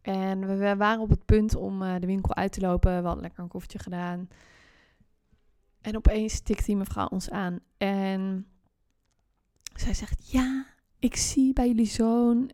En 0.03 0.59
we, 0.59 0.77
waren 0.77 1.01
op 1.01 1.11
het 1.11 1.25
punt 1.25 1.55
om 1.55 1.83
uh, 1.83 1.95
de 2.01 2.07
winkel 2.07 2.35
uit 2.35 2.53
te 2.53 2.61
lopen. 2.61 3.01
We 3.01 3.07
hadden 3.07 3.23
lekker 3.23 3.43
een 3.43 3.49
koffietje 3.49 3.79
gedaan. 3.79 4.29
En 5.81 5.97
opeens 5.97 6.41
tikt 6.41 6.67
die 6.67 6.77
mevrouw 6.77 7.07
ons 7.07 7.31
aan. 7.31 7.59
En 7.77 8.47
zij 9.75 9.95
zegt: 9.95 10.31
Ja, 10.31 10.67
ik 10.99 11.17
zie 11.17 11.53
bij 11.53 11.67
jullie 11.67 11.87
zoon. 11.87 12.51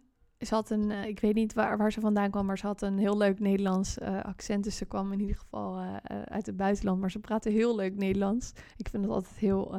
Ze 0.47 0.55
had 0.55 0.71
een, 0.71 0.91
uh, 0.91 1.07
ik 1.07 1.21
weet 1.21 1.35
niet 1.35 1.55
waar, 1.55 1.77
waar 1.77 1.93
ze 1.93 2.01
vandaan 2.01 2.31
kwam, 2.31 2.47
maar 2.47 2.59
ze 2.59 2.67
had 2.67 2.83
een 2.83 2.99
heel 2.99 3.17
leuk 3.17 3.41
Nederlands 3.41 3.99
uh, 3.99 4.21
accent. 4.21 4.65
Dus 4.65 4.77
ze 4.77 4.85
kwam 4.85 5.13
in 5.13 5.21
ieder 5.21 5.37
geval 5.37 5.79
uit 6.25 6.47
het 6.47 6.57
buitenland. 6.57 7.01
Maar 7.01 7.11
ze 7.11 7.19
praatte 7.19 7.51
heel 7.51 7.77
leuk 7.77 7.97
Nederlands. 7.97 8.53
Ik 8.77 8.89
vind 8.89 9.03
het 9.03 9.13
altijd 9.13 9.37
heel, 9.37 9.77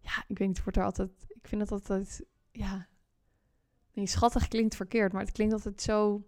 ja, 0.00 0.24
ik 0.26 0.38
weet 0.38 0.48
niet, 0.48 0.62
wordt 0.62 0.78
er 0.78 0.84
altijd, 0.84 1.10
ik 1.28 1.48
vind 1.48 1.60
het 1.60 1.72
altijd, 1.72 2.24
ja, 2.52 2.86
nee, 3.92 4.06
schattig 4.06 4.48
klinkt 4.48 4.76
verkeerd, 4.76 5.12
maar 5.12 5.22
het 5.22 5.32
klinkt 5.32 5.52
altijd 5.52 5.82
zo 5.82 6.22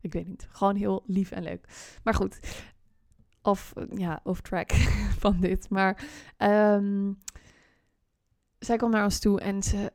ik 0.00 0.12
weet 0.12 0.26
niet. 0.26 0.48
Gewoon 0.50 0.76
heel 0.76 1.02
lief 1.06 1.30
en 1.30 1.42
leuk. 1.42 1.68
Maar 2.02 2.14
goed, 2.14 2.40
off, 3.42 3.72
ja, 3.94 4.20
off 4.22 4.40
track 4.40 4.72
van 5.22 5.40
dit. 5.40 5.70
Maar 5.70 6.04
um, 6.38 7.18
zij 8.58 8.76
kwam 8.76 8.90
naar 8.90 9.04
ons 9.04 9.18
toe 9.18 9.40
en 9.40 9.62
ze, 9.62 9.92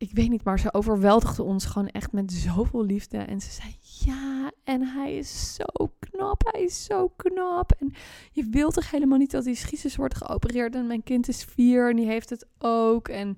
ik 0.00 0.10
weet 0.12 0.30
niet, 0.30 0.44
maar 0.44 0.58
ze 0.58 0.74
overweldigde 0.74 1.42
ons 1.42 1.64
gewoon 1.64 1.88
echt 1.88 2.12
met 2.12 2.32
zoveel 2.32 2.84
liefde. 2.84 3.18
En 3.18 3.40
ze 3.40 3.50
zei, 3.50 3.76
ja, 3.82 4.50
en 4.64 4.82
hij 4.82 5.16
is 5.16 5.54
zo 5.54 5.92
knap, 5.98 6.42
hij 6.52 6.62
is 6.62 6.84
zo 6.84 7.08
knap. 7.16 7.72
En 7.78 7.92
je 8.32 8.46
wilt 8.50 8.74
toch 8.74 8.90
helemaal 8.90 9.18
niet 9.18 9.30
dat 9.30 9.44
die 9.44 9.54
schieters 9.54 9.96
wordt 9.96 10.16
geopereerd. 10.16 10.74
En 10.74 10.86
mijn 10.86 11.02
kind 11.02 11.28
is 11.28 11.44
vier 11.44 11.90
en 11.90 11.96
die 11.96 12.06
heeft 12.06 12.30
het 12.30 12.46
ook. 12.58 13.08
En 13.08 13.36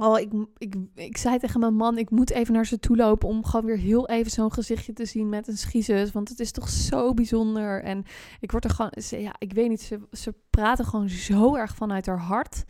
Oh, 0.00 0.18
ik, 0.18 0.32
ik, 0.58 0.74
ik 0.94 1.16
zei 1.16 1.38
tegen 1.38 1.60
mijn 1.60 1.74
man, 1.74 1.98
ik 1.98 2.10
moet 2.10 2.30
even 2.30 2.54
naar 2.54 2.66
ze 2.66 2.78
toe 2.78 2.96
lopen 2.96 3.28
om 3.28 3.44
gewoon 3.44 3.66
weer 3.66 3.76
heel 3.76 4.08
even 4.08 4.30
zo'n 4.30 4.52
gezichtje 4.52 4.92
te 4.92 5.04
zien 5.04 5.28
met 5.28 5.48
een 5.48 5.58
schizus. 5.58 6.12
Want 6.12 6.28
het 6.28 6.40
is 6.40 6.52
toch 6.52 6.68
zo 6.68 7.14
bijzonder. 7.14 7.82
En 7.82 8.04
ik 8.40 8.50
word 8.50 8.64
er 8.64 8.70
gewoon, 8.70 8.92
ja, 8.96 9.34
ik 9.38 9.52
weet 9.52 9.68
niet, 9.68 9.82
ze, 9.82 10.00
ze 10.12 10.34
praten 10.50 10.84
gewoon 10.84 11.08
zo 11.08 11.54
erg 11.54 11.74
vanuit 11.74 12.06
haar 12.06 12.20
hart. 12.20 12.64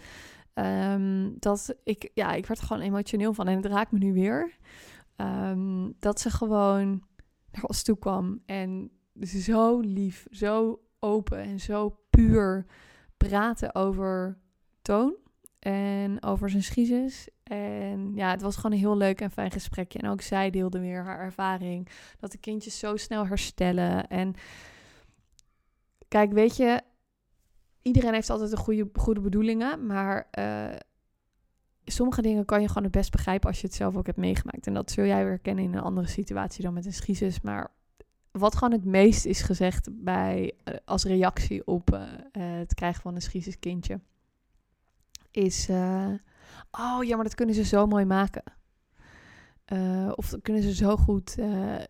Um, 0.59 1.37
dat 1.39 1.75
ik, 1.85 2.11
ja, 2.15 2.33
ik 2.33 2.47
werd 2.47 2.61
er 2.61 2.67
gewoon 2.67 2.83
emotioneel 2.83 3.35
van. 3.35 3.49
En 3.49 3.57
het 3.57 3.67
raakt 3.67 3.93
me 3.93 3.99
nu 3.99 4.13
weer. 4.13 4.57
Um, 5.17 5.95
dat 5.99 6.21
ze 6.21 6.31
gewoon 6.31 7.03
naar 7.51 7.65
ons 7.65 7.83
toe 7.83 7.99
kwam. 7.99 8.43
En 8.47 8.91
zo 9.23 9.81
lief, 9.81 10.27
zo 10.31 10.81
open 10.99 11.39
en 11.39 11.61
zo 11.61 11.99
puur 12.11 12.67
praten 13.17 13.75
over 13.75 14.39
toon 14.83 15.15
en 15.59 16.23
over 16.23 16.51
zijn 16.51 16.63
schiezes. 16.63 17.29
En 17.43 18.13
ja, 18.15 18.31
het 18.31 18.43
was 18.43 18.57
gewoon 18.57 18.73
een 18.73 18.79
heel 18.79 18.97
leuk 18.97 19.21
en 19.21 19.31
fijn 19.31 19.51
gesprekje. 19.51 19.99
En 19.99 20.09
ook 20.09 20.21
zij 20.21 20.51
deelde 20.51 20.81
weer 20.81 21.05
haar 21.05 21.19
ervaring. 21.19 21.89
Dat 22.19 22.33
de 22.33 22.39
kindjes 22.39 22.79
zo 22.79 22.97
snel 22.97 23.27
herstellen. 23.27 24.09
En 24.09 24.35
kijk, 26.09 26.33
weet 26.33 26.57
je, 26.57 26.83
iedereen 27.89 28.15
heeft 28.15 28.31
altijd 28.31 28.53
een 28.53 28.59
goede, 28.59 28.89
goede 28.93 29.21
bedoelingen. 29.21 29.87
Maar 29.87 30.29
uh, 30.39 30.77
sommige 31.85 32.23
dingen 32.23 32.45
kan 32.45 32.61
je 32.61 32.69
gewoon 32.69 32.83
het 32.83 32.93
best 32.93 33.11
begrijpen 33.11 33.49
als 33.49 33.61
je 33.61 33.67
het 33.67 33.77
zelf 33.77 33.97
ook 33.97 34.07
hebt 34.07 34.19
meegemaakt. 34.19 34.67
En 34.67 34.75
dat 34.75 34.91
zul 34.91 35.05
jij 35.05 35.25
weer 35.25 35.39
kennen 35.39 35.65
in 35.65 35.75
een 35.75 35.83
andere 35.83 36.07
situatie 36.07 36.63
dan 36.63 36.75
met 36.75 36.87
een 36.87 36.93
schiezes. 36.93 37.41
Maar 37.41 37.71
wat 38.31 38.55
gewoon 38.55 38.73
het 38.73 38.85
meest 38.85 39.25
is 39.25 39.43
gezegd 39.43 39.89
bij, 39.93 40.53
uh, 40.65 40.75
als 40.85 41.05
reactie 41.05 41.67
op 41.67 41.95
uh, 41.95 42.03
het 42.39 42.75
krijgen 42.75 43.03
van 43.03 43.15
een 43.15 43.23
schizeskindje 43.23 44.01
is... 45.31 45.69
Oh 46.71 47.05
ja, 47.05 47.15
maar 47.15 47.25
dat 47.25 47.35
kunnen 47.35 47.55
ze 47.55 47.65
zo 47.65 47.87
mooi 47.87 48.05
maken. 48.05 48.43
Of 50.15 50.35
kunnen 50.43 50.63
ze 50.63 50.75
zo 50.75 50.97
goed 50.97 51.37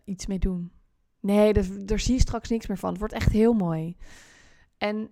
iets 0.03 0.27
mee 0.27 0.39
doen. 0.39 0.71
Nee, 1.19 1.53
daar 1.85 1.99
zie 1.99 2.13
je 2.13 2.19
straks 2.19 2.49
niks 2.49 2.67
meer 2.67 2.77
van. 2.77 2.89
Het 2.89 2.99
wordt 2.99 3.13
echt 3.13 3.31
heel 3.31 3.53
mooi. 3.53 3.97
En 4.77 5.09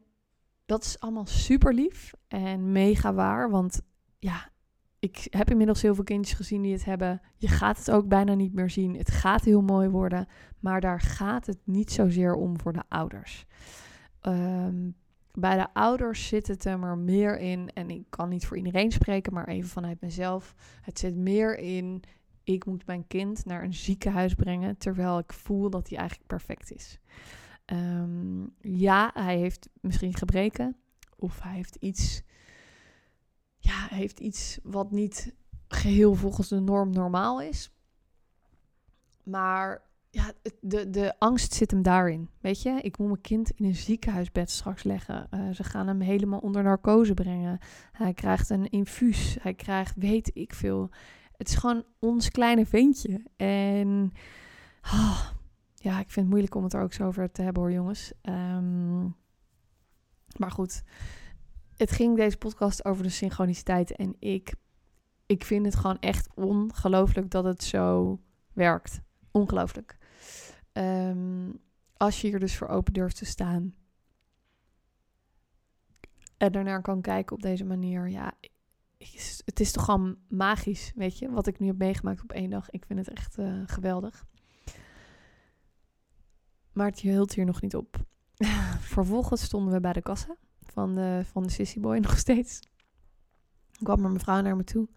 dat 0.67 0.84
is 0.84 0.99
allemaal 0.99 1.25
super 1.25 1.73
lief 1.73 2.13
en 2.27 2.71
mega 2.71 3.13
waar. 3.13 3.49
Want 3.49 3.82
ja, 4.19 4.49
ik 4.99 5.27
heb 5.30 5.49
inmiddels 5.49 5.82
heel 5.82 5.95
veel 5.95 6.03
kindjes 6.03 6.38
gezien 6.38 6.62
die 6.62 6.73
het 6.73 6.86
hebben. 6.86 7.21
Je 7.36 7.47
gaat 7.47 7.77
het 7.77 7.91
ook 7.91 8.08
bijna 8.08 8.34
niet 8.34 8.53
meer 8.53 8.69
zien. 8.69 8.97
Het 8.97 9.12
gaat 9.12 9.43
heel 9.43 9.62
mooi 9.62 9.89
worden. 9.89 10.27
Maar 10.60 10.82
daar 10.82 11.01
gaat 11.01 11.45
het 11.45 11.60
niet 11.63 11.91
zozeer 11.91 12.36
om 12.36 12.60
voor 12.60 12.73
de 12.73 12.84
ouders. 12.88 13.45
Um, 14.21 14.95
bij 15.34 15.58
de 15.58 15.73
ouders 15.73 16.27
zit 16.27 16.47
het 16.47 16.65
er 16.65 16.97
meer 16.97 17.39
in, 17.39 17.69
en 17.73 17.89
ik 17.89 18.03
kan 18.10 18.30
niet 18.30 18.45
voor 18.45 18.58
iedereen 18.58 18.91
spreken, 18.91 19.34
maar 19.34 19.47
even 19.47 19.69
vanuit 19.69 20.01
mezelf. 20.01 20.56
Het 20.82 20.99
zit 20.99 21.15
meer 21.15 21.58
in, 21.58 22.03
ik 22.43 22.65
moet 22.65 22.86
mijn 22.86 23.08
kind 23.08 23.45
naar 23.45 23.63
een 23.63 23.73
ziekenhuis 23.73 24.34
brengen, 24.34 24.77
terwijl 24.77 25.17
ik 25.17 25.34
voel 25.34 25.69
dat 25.69 25.89
hij 25.89 25.97
eigenlijk 25.97 26.27
perfect 26.30 26.71
is. 26.71 26.99
Um, 27.73 28.56
ja, 28.62 29.12
hij 29.13 29.38
heeft 29.38 29.69
misschien 29.82 30.15
gebreken, 30.15 30.75
of 31.15 31.41
hij 31.41 31.56
heeft 31.56 31.75
iets, 31.75 32.21
ja, 33.58 33.88
heeft 33.89 34.19
iets 34.19 34.60
wat 34.63 34.91
niet 34.91 35.36
geheel 35.67 36.15
volgens 36.15 36.47
de 36.47 36.60
norm 36.60 36.89
normaal 36.89 37.41
is. 37.41 37.71
Maar 39.23 39.82
ja, 40.10 40.32
de, 40.62 40.89
de 40.89 41.19
angst 41.19 41.53
zit 41.53 41.71
hem 41.71 41.82
daarin. 41.82 42.30
Weet 42.41 42.62
je, 42.62 42.80
ik 42.82 42.97
moet 42.97 43.08
mijn 43.08 43.21
kind 43.21 43.51
in 43.51 43.65
een 43.65 43.75
ziekenhuisbed 43.75 44.49
straks 44.49 44.84
leggen. 44.84 45.27
Uh, 45.34 45.49
ze 45.49 45.63
gaan 45.63 45.88
hem 45.88 46.01
helemaal 46.01 46.39
onder 46.39 46.63
narcose 46.63 47.13
brengen. 47.13 47.60
Hij 47.91 48.13
krijgt 48.13 48.49
een 48.49 48.69
infuus. 48.69 49.38
Hij 49.41 49.53
krijgt, 49.53 49.95
weet 49.95 50.32
ik 50.34 50.53
veel. 50.53 50.89
Het 51.38 51.47
is 51.47 51.56
gewoon 51.56 51.84
ons 51.99 52.30
kleine 52.30 52.65
ventje. 52.65 53.21
En 53.36 54.12
oh, 54.84 55.27
ja, 55.88 56.00
ik 56.00 56.10
vind 56.10 56.15
het 56.15 56.28
moeilijk 56.28 56.56
om 56.56 56.63
het 56.63 56.73
er 56.73 56.82
ook 56.82 56.93
zo 56.93 57.06
over 57.06 57.32
te 57.32 57.41
hebben 57.41 57.62
hoor, 57.62 57.71
jongens. 57.71 58.13
Um, 58.21 59.15
maar 60.38 60.52
goed, 60.52 60.84
het 61.76 61.91
ging 61.91 62.15
deze 62.15 62.38
podcast 62.38 62.86
over 62.86 63.04
de 63.04 63.10
synchroniciteit. 63.10 63.95
En 63.95 64.15
ik, 64.19 64.54
ik 65.26 65.43
vind 65.43 65.65
het 65.65 65.76
gewoon 65.76 66.00
echt 66.00 66.30
ongelooflijk 66.36 67.30
dat 67.30 67.43
het 67.43 67.63
zo 67.63 68.19
werkt. 68.54 69.02
Ongelooflijk. 69.32 69.97
Um, 70.73 71.60
als 71.93 72.21
je 72.21 72.28
hier 72.28 72.39
dus 72.39 72.58
voor 72.58 72.67
open 72.67 72.93
durft 72.93 73.17
te 73.17 73.26
staan. 73.26 73.76
En 76.38 76.52
daarnaar 76.52 76.82
kan 76.82 77.02
kijken 77.02 77.36
op 77.36 77.41
deze 77.41 77.65
manier. 77.65 78.10
Ja, 78.10 78.34
het 79.45 79.60
is 79.60 79.71
toch 79.71 79.86
gewoon 79.86 80.17
magisch, 80.28 80.91
weet 80.95 81.19
je. 81.19 81.32
Wat 81.32 81.47
ik 81.47 81.60
nu 81.60 81.67
heb 81.67 81.78
meegemaakt 81.78 82.23
op 82.23 82.32
één 82.32 82.50
dag. 82.50 82.69
Ik 82.69 82.86
vind 82.86 83.00
het 83.00 83.10
echt 83.10 83.38
uh, 83.38 83.63
geweldig. 83.65 84.26
Maar 86.78 86.88
het 86.88 87.00
hield 87.00 87.34
hier 87.34 87.46
nog 87.46 87.62
niet 87.62 87.76
op. 87.76 87.96
Vervolgens 88.96 89.44
stonden 89.44 89.74
we 89.74 89.80
bij 89.80 89.94
de 89.94 90.02
kassa 90.02 90.36
van 90.60 90.96
de, 90.96 91.22
van 91.32 91.44
de 91.44 91.50
Sissy 91.50 91.80
Boy 91.80 91.98
nog 92.08 92.18
steeds. 92.18 92.60
kwam 93.84 94.04
er 94.04 94.12
mevrouw 94.12 94.42
naar 94.42 94.56
me 94.56 94.63
toe. 94.63 94.88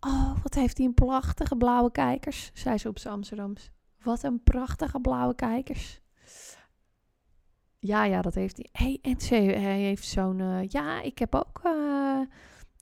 Oh, 0.00 0.42
wat 0.42 0.54
heeft 0.54 0.78
hij 0.78 0.86
een 0.86 0.94
prachtige 0.94 1.56
blauwe 1.56 1.90
kijkers, 1.90 2.50
zei 2.54 2.78
ze 2.78 2.88
op 2.88 2.98
zijn 2.98 3.14
Amsterdams. 3.14 3.70
wat 4.02 4.22
een 4.22 4.42
prachtige 4.42 5.00
blauwe 5.00 5.34
kijkers. 5.34 6.00
Ja, 7.78 8.04
ja, 8.04 8.22
dat 8.22 8.34
heeft 8.34 8.56
hij. 8.56 8.68
Hey, 8.72 8.98
en 9.02 9.20
ze, 9.20 9.34
hij 9.34 9.80
heeft 9.80 10.04
zo'n... 10.04 10.40
eh, 10.40 10.68
ja, 10.68 11.00
ik 11.02 11.18
heb 11.18 11.34
ook 11.34 11.60
eh, 11.64 12.20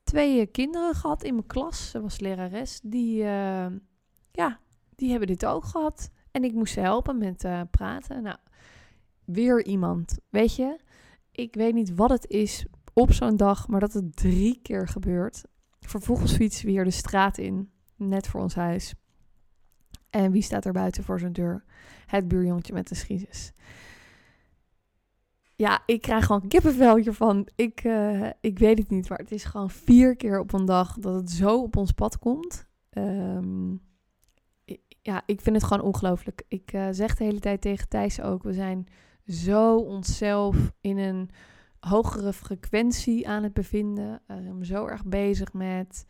twee 0.03 0.41
eh, 0.41 0.51
kinderen 0.53 0.95
gehad 0.95 1.23
in 1.23 1.35
mijn 1.35 1.47
klas. 1.47 1.91
Ze 1.91 2.01
was 2.01 2.21
lerares. 2.21 2.81
Die, 2.83 3.17
ja, 4.33 4.61
die 4.97 5.11
hebben 5.11 5.29
dit 5.29 5.47
ook 5.47 5.65
gehad. 5.65 6.11
En 6.33 6.45
ik 6.45 6.53
moest 6.53 6.73
ze 6.73 6.81
helpen 6.81 7.19
met 7.19 7.45
eh, 7.45 7.61
praten. 7.71 8.23
Nou, 8.23 8.37
weer 9.25 9.65
iemand. 9.65 10.19
Weet 10.29 10.57
je, 10.57 10.79
ik 11.33 11.55
weet 11.55 11.75
niet 11.75 11.95
wat 11.95 12.11
het 12.11 12.27
is 12.27 12.67
op 12.95 13.13
zo'n 13.13 13.37
dag, 13.37 13.69
maar 13.69 13.81
dat 13.81 13.93
het 13.93 14.17
drie 14.17 14.59
keer 14.63 14.89
gebeurt. 14.89 15.45
Vervolgens 15.81 16.37
fietsen 16.37 16.67
we 16.67 16.73
weer 16.73 16.85
de 16.85 16.91
straat 16.91 17.39
in, 17.39 17.71
net 17.97 18.27
voor 18.29 18.41
ons 18.41 18.55
huis. 18.55 18.95
En 20.11 20.33
wie 20.33 20.43
staat 20.43 20.65
er 20.65 20.73
buiten 20.73 21.05
voor 21.05 21.19
zijn 21.19 21.33
deur? 21.33 21.65
Het 22.07 22.29
buurjongetje 22.29 22.73
met 22.73 22.89
de 22.89 22.95
schiezes. 22.95 23.53
Ja, 25.57 25.83
ik 25.87 26.01
krijg 26.01 26.27
gewoon 26.27 26.49
kippenvel 26.49 26.97
hiervan. 26.97 27.49
Ik, 27.57 27.81
eh, 27.81 28.31
ik 28.41 28.59
weet 28.59 28.79
het 28.79 28.91
niet, 28.91 29.09
maar 29.09 29.19
het 29.19 29.33
is 29.33 29.45
gewoon 29.45 29.71
vier 29.71 30.17
keer 30.17 30.41
op 30.41 30.53
een 30.53 30.65
dag 30.65 30.99
dat 30.99 31.15
het 31.15 31.31
zo 31.31 31.63
op 31.63 31.77
ons 31.77 31.93
pad 31.93 32.19
komt. 32.19 32.67
I- 32.97 33.81
ja, 35.03 35.23
ik 35.27 35.41
vind 35.41 35.57
het 35.57 35.65
gewoon 35.65 35.85
ongelooflijk. 35.85 36.43
Ik 36.49 36.73
eh, 36.73 36.89
zeg 36.91 37.17
de 37.17 37.25
hele 37.25 37.41
tijd 37.41 37.61
tegen 37.61 37.89
Thijs 37.89 38.21
ook, 38.21 38.43
we 38.43 38.53
zijn 38.53 38.87
zo 39.27 39.77
onszelf 39.77 40.73
in 40.81 40.99
een 40.99 41.31
hogere 41.81 42.33
frequentie 42.33 43.29
aan 43.29 43.43
het 43.43 43.53
bevinden. 43.53 44.23
Ehm, 44.27 44.63
zo 44.63 44.87
erg 44.87 45.05
bezig 45.05 45.53
met 45.53 46.07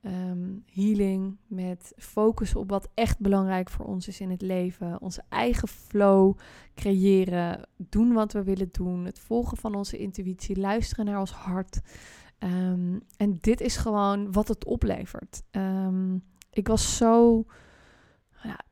ehm, 0.00 0.48
healing, 0.66 1.36
met 1.46 1.92
focus 1.96 2.54
op 2.54 2.70
wat 2.70 2.88
echt 2.94 3.18
belangrijk 3.18 3.70
voor 3.70 3.86
ons 3.86 4.08
is 4.08 4.20
in 4.20 4.30
het 4.30 4.42
leven. 4.42 5.00
Onze 5.00 5.22
eigen 5.28 5.68
flow 5.68 6.38
creëren, 6.74 7.68
doen 7.76 8.12
wat 8.12 8.32
we 8.32 8.42
willen 8.42 8.68
doen, 8.72 9.04
het 9.04 9.18
volgen 9.18 9.56
van 9.56 9.74
onze 9.74 9.98
intuïtie, 9.98 10.60
luisteren 10.60 11.04
naar 11.04 11.20
ons 11.20 11.32
hart. 11.32 11.80
Ehm, 12.38 12.98
en 13.16 13.38
dit 13.40 13.60
is 13.60 13.76
gewoon 13.76 14.32
wat 14.32 14.48
het 14.48 14.64
oplevert. 14.64 15.42
Ehm, 15.50 16.16
ik 16.50 16.68
was 16.68 16.96
zo, 16.96 17.44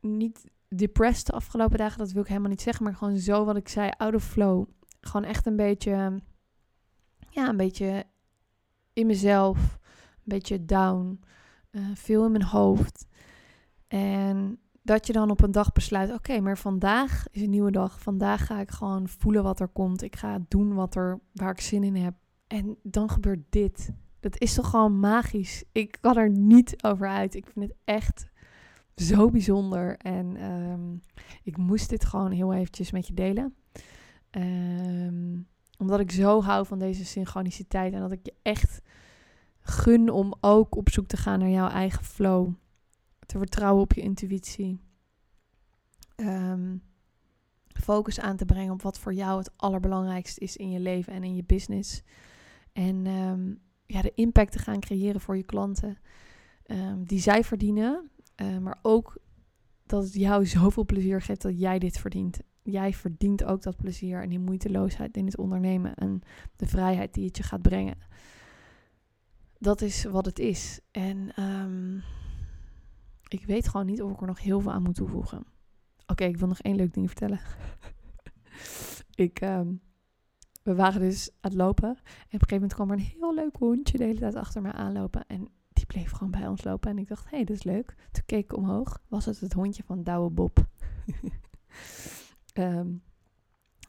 niet 0.01 0.51
depressed 0.69 1.27
de 1.27 1.33
afgelopen 1.33 1.79
dagen, 1.79 1.99
dat 1.99 2.13
wil 2.13 2.23
ik 2.23 2.29
helemaal 2.29 2.51
niet 2.51 2.63
zeggen, 2.63 2.85
maar 2.85 2.95
gewoon 2.95 3.19
zo 3.19 3.45
wat 3.45 3.57
ik 3.57 3.69
zei, 3.69 3.91
out 3.97 4.15
of 4.15 4.25
flow. 4.25 4.65
Gewoon 5.01 5.27
echt 5.27 5.47
een 5.47 5.57
beetje, 5.57 6.21
ja, 7.31 7.49
een 7.49 7.57
beetje 7.57 8.05
in 8.93 9.07
mezelf, 9.07 9.79
een 10.15 10.23
beetje 10.25 10.65
down, 10.65 11.21
eh, 11.71 11.83
veel 11.95 12.25
in 12.25 12.33
mijn 12.33 12.45
hoofd. 12.45 13.07
En 13.89 14.59
dat 14.83 15.07
je 15.07 15.13
dan 15.13 15.31
op 15.31 15.43
een 15.43 15.53
dag 15.53 15.73
besluit, 15.73 16.13
oké, 16.13 16.41
maar 16.41 16.59
vandaag 16.59 17.27
is 17.31 17.43
een 17.43 17.51
nieuwe 17.51 17.71
dag. 17.71 18.01
Vandaag 18.01 18.47
ga 18.47 18.61
ik 18.61 18.71
gewoon 18.71 19.09
voelen 19.09 19.43
wat 19.43 19.61
er 19.61 19.69
komt. 19.69 20.03
Ik 20.03 20.17
ga 20.17 20.45
doen 20.49 20.75
wat 20.75 20.95
er, 20.95 21.21
waar 21.33 21.51
ik 21.51 21.61
zin 21.61 21.85
in 21.85 21.97
heb. 21.97 22.15
En 22.47 22.77
dan 22.83 23.11
gebeurt 23.11 23.45
dit. 23.51 23.93
Dat 24.21 24.41
is 24.41 24.55
toch 24.55 24.71
gewoon 24.71 25.01
magisch. 25.01 25.65
Ik 25.73 25.99
kan 26.01 26.17
er 26.17 26.31
niet 26.31 26.85
over 26.85 27.09
uit. 27.09 27.35
Ik 27.35 27.47
vind 27.47 27.65
het 27.65 27.75
echt 27.85 28.29
zo 29.01 29.31
bijzonder. 29.31 29.97
En 29.97 30.37
ehm, 30.37 30.97
ik 31.43 31.57
moest 31.57 31.89
dit 31.89 32.05
gewoon 32.05 32.31
heel 32.31 32.55
eventjes 32.55 32.91
met 32.91 33.07
je 33.07 33.15
delen. 33.15 33.55
Ehm, 34.31 35.39
omdat 35.79 36.01
ik 36.01 36.11
zo 36.11 36.43
hou 36.43 36.67
van 36.67 36.79
deze 36.79 37.05
synchroniciteit. 37.05 37.93
En 37.93 38.01
dat 38.01 38.13
ik 38.13 38.21
je 38.23 38.35
echt 38.43 38.83
gun 39.61 40.11
om 40.11 40.35
ook 40.41 40.77
op 40.77 40.91
zoek 40.91 41.07
te 41.07 41.17
gaan 41.17 41.39
naar 41.39 41.49
jouw 41.49 41.69
eigen 41.69 42.05
flow. 42.05 42.53
Te 43.27 43.39
vertrouwen 43.39 43.83
op 43.83 43.93
je 43.93 44.01
intuïtie. 44.01 44.81
Ehm, 46.15 46.77
focus 47.67 48.21
aan 48.21 48.37
te 48.37 48.45
brengen 48.45 48.73
op 48.73 48.83
wat 48.83 48.99
voor 48.99 49.15
jou 49.15 49.39
het 49.39 49.51
allerbelangrijkste 49.57 50.41
is 50.41 50.57
in 50.57 50.71
je 50.71 50.81
leven 50.81 51.13
en 51.13 51.25
in 51.25 51.37
je 51.37 51.45
business. 51.45 52.03
En 52.73 53.05
ja, 53.87 54.03
de 54.03 54.13
impact 54.15 54.53
te 54.53 54.59
gaan 54.59 54.81
creëren 54.81 55.21
voor 55.21 55.37
je 55.37 55.43
klanten. 55.43 55.99
die 57.05 57.21
zij 57.21 57.45
verdienen. 57.45 58.11
Eh, 58.39 58.59
maar 58.59 58.79
ook 58.83 59.17
dat 59.87 60.05
het 60.05 60.15
jou 60.15 60.47
zoveel 60.57 60.85
plezier 60.85 61.23
geeft 61.23 61.43
dat 61.43 61.59
jij 61.59 61.79
dit 61.79 61.99
verdient. 61.99 62.41
Jij 62.63 62.93
verdient 62.93 63.45
ook 63.45 63.63
dat 63.63 63.77
plezier 63.77 64.23
en 64.23 64.29
die 64.29 64.39
moeiteloosheid 64.39 65.17
in 65.17 65.25
het 65.25 65.39
ondernemen. 65.39 65.95
En 65.95 66.21
de 66.57 66.67
vrijheid 66.67 67.15
die 67.15 67.27
het 67.27 67.37
je 67.37 67.43
gaat 67.43 67.63
brengen. 67.63 67.99
Dat 69.59 69.81
is 69.81 70.05
wat 70.05 70.27
het 70.27 70.39
is. 70.39 70.81
En 70.91 71.33
ehm, 71.35 71.97
ik 73.29 73.45
weet 73.47 73.69
gewoon 73.69 73.87
niet 73.87 74.03
of 74.03 74.11
ik 74.11 74.21
er 74.21 74.27
nog 74.27 74.41
heel 74.41 74.61
veel 74.61 74.73
aan 74.73 74.83
moet 74.83 74.95
toevoegen. 74.95 75.45
Oké, 76.07 76.25
ik 76.25 76.37
wil 76.37 76.49
nog 76.49 76.61
één 76.61 76.77
leuk 76.77 76.95
ding 76.95 77.07
vertellen. 77.07 77.41
ik, 79.15 79.41
ehm, 79.41 79.73
we 80.63 80.75
waren 80.75 81.01
dus 81.01 81.31
aan 81.31 81.51
het 81.51 81.55
lopen. 81.61 81.89
En 81.89 81.95
op 81.95 81.99
een 82.33 82.39
gegeven 82.39 82.55
moment 82.55 82.75
kwam 82.75 82.91
er 82.91 82.97
een 82.97 83.19
heel 83.19 83.35
leuk 83.35 83.57
hondje 83.57 83.99
de 83.99 84.05
hele 84.05 84.21
tijd 84.21 84.35
achter 84.35 84.63
me 84.63 84.73
aanlopen. 84.73 85.27
En 85.27 85.49
bleef 85.89 86.11
gewoon 86.11 86.31
bij 86.31 86.47
ons 86.47 86.65
lopen. 86.65 86.91
En 86.91 86.99
ik 86.99 87.09
dacht, 87.09 87.25
hé, 87.31 87.37
hey, 87.37 87.45
dat 87.45 87.57
is 87.57 87.63
leuk. 87.63 87.95
Toen 88.11 88.23
keek 88.27 88.45
ik 88.45 88.57
omhoog. 88.57 89.03
Was 89.09 89.25
het 89.25 89.41
het 89.41 89.53
hondje 89.53 89.83
van 89.87 90.03
Douwe 90.03 90.31
Bob. 90.31 90.59
Ehm, 92.53 92.89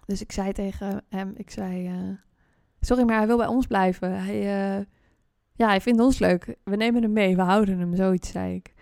dus 0.06 0.22
ik 0.22 0.32
zei 0.32 0.52
tegen 0.52 1.04
hem, 1.10 1.34
ik 1.36 1.50
zei... 1.50 1.88
eh, 1.88 2.18
sorry, 2.80 3.04
maar 3.04 3.18
hij 3.18 3.28
wil 3.28 3.38
bij 3.38 3.48
ons 3.48 3.68
blijven. 3.68 4.24
Hij, 4.24 4.40
eh, 4.40 4.86
ja, 5.54 5.68
hij 5.68 5.82
vindt 5.82 6.02
ons 6.02 6.20
leuk. 6.20 6.56
We 6.64 6.76
nemen 6.76 7.02
hem 7.02 7.14
mee. 7.14 7.36
We 7.36 7.42
houden 7.42 7.80
hem, 7.80 7.96
zoiets 7.96 8.32
zei 8.32 8.56
ik. 8.56 8.74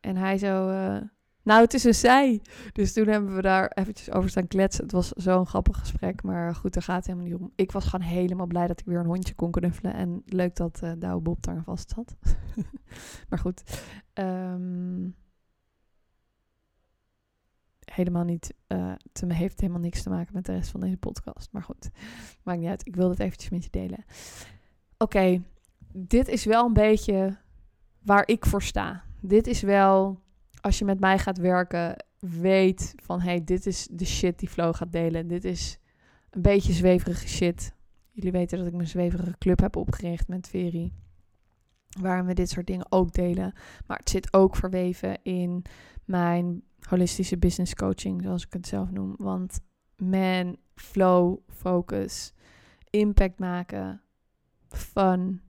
En 0.00 0.16
hij 0.16 0.38
zo... 0.38 0.68
eh, 0.68 1.00
nou, 1.42 1.62
het 1.62 1.74
is 1.74 1.84
een 1.84 1.94
zij. 1.94 2.42
Dus 2.72 2.92
toen 2.92 3.06
hebben 3.06 3.34
we 3.34 3.42
daar 3.42 3.68
eventjes 3.68 4.10
over 4.10 4.30
staan 4.30 4.46
kletsen. 4.46 4.82
Het 4.82 4.92
was 4.92 5.08
zo'n 5.08 5.46
grappig 5.46 5.78
gesprek, 5.78 6.22
maar 6.22 6.54
goed, 6.54 6.72
daar 6.72 6.82
gaat 6.82 7.06
helemaal 7.06 7.26
niet 7.26 7.36
om. 7.40 7.52
Ik 7.54 7.72
was 7.72 7.84
gewoon 7.84 8.06
helemaal 8.06 8.46
blij 8.46 8.66
dat 8.66 8.80
ik 8.80 8.86
weer 8.86 8.98
een 8.98 9.06
hondje 9.06 9.34
kon 9.34 9.50
knuffelen. 9.50 9.94
En 9.94 10.22
leuk 10.26 10.56
dat 10.56 10.80
uh, 10.84 10.92
Douwe 10.98 11.20
Bob 11.20 11.42
daar 11.42 11.62
vast 11.62 11.92
zat. 11.94 12.16
maar 13.28 13.38
goed. 13.38 13.82
ehm, 14.12 15.08
helemaal 17.92 18.24
niet, 18.24 18.54
uh, 18.68 18.92
het 19.12 19.32
heeft 19.32 19.60
helemaal 19.60 19.80
niks 19.80 20.02
te 20.02 20.10
maken 20.10 20.34
met 20.34 20.46
de 20.46 20.52
rest 20.52 20.70
van 20.70 20.80
deze 20.80 20.96
podcast. 20.96 21.52
Maar 21.52 21.62
goed, 21.62 21.90
maakt 22.42 22.58
niet 22.58 22.68
uit. 22.68 22.86
Ik 22.86 22.96
wil 22.96 23.10
het 23.10 23.20
eventjes 23.20 23.50
met 23.50 23.64
je 23.64 23.70
delen. 23.70 24.04
Oké, 24.98 25.42
dit 25.92 26.28
is 26.28 26.44
wel 26.44 26.66
een 26.66 26.72
beetje 26.72 27.36
waar 28.02 28.28
ik 28.28 28.46
voor 28.46 28.62
sta. 28.62 29.04
Dit 29.20 29.46
is 29.46 29.60
wel 29.60 30.20
als 30.60 30.78
je 30.78 30.84
met 30.84 31.00
mij 31.00 31.18
gaat 31.18 31.38
werken, 31.38 32.04
weet 32.18 32.94
van 33.02 33.20
hey, 33.20 33.44
dit 33.44 33.66
is 33.66 33.88
de 33.90 34.04
shit 34.04 34.38
die 34.38 34.48
Flow 34.48 34.74
gaat 34.74 34.92
delen. 34.92 35.28
Dit 35.28 35.44
is 35.44 35.78
een 36.30 36.42
beetje 36.42 36.72
zweverige 36.72 37.28
shit. 37.28 37.74
Jullie 38.10 38.32
weten 38.32 38.58
dat 38.58 38.66
ik 38.66 38.74
mijn 38.74 38.88
zweverige 38.88 39.38
club 39.38 39.60
heb 39.60 39.76
opgericht 39.76 40.28
met 40.28 40.48
Veri. 40.48 40.92
Waarin 42.00 42.26
we 42.26 42.34
dit 42.34 42.50
soort 42.50 42.66
dingen 42.66 42.92
ook 42.92 43.12
delen. 43.12 43.52
Maar 43.86 43.96
het 43.96 44.10
zit 44.10 44.32
ook 44.32 44.56
verweven 44.56 45.22
in 45.22 45.62
mijn 46.04 46.62
holistische 46.88 47.38
business 47.38 47.74
coaching, 47.74 48.22
zoals 48.22 48.44
ik 48.44 48.52
het 48.52 48.66
zelf 48.66 48.90
noem. 48.90 49.14
Want 49.18 49.60
man, 49.96 50.56
flow, 50.74 51.38
focus, 51.48 52.32
impact 52.90 53.38
maken, 53.38 54.02
fun 54.68 55.40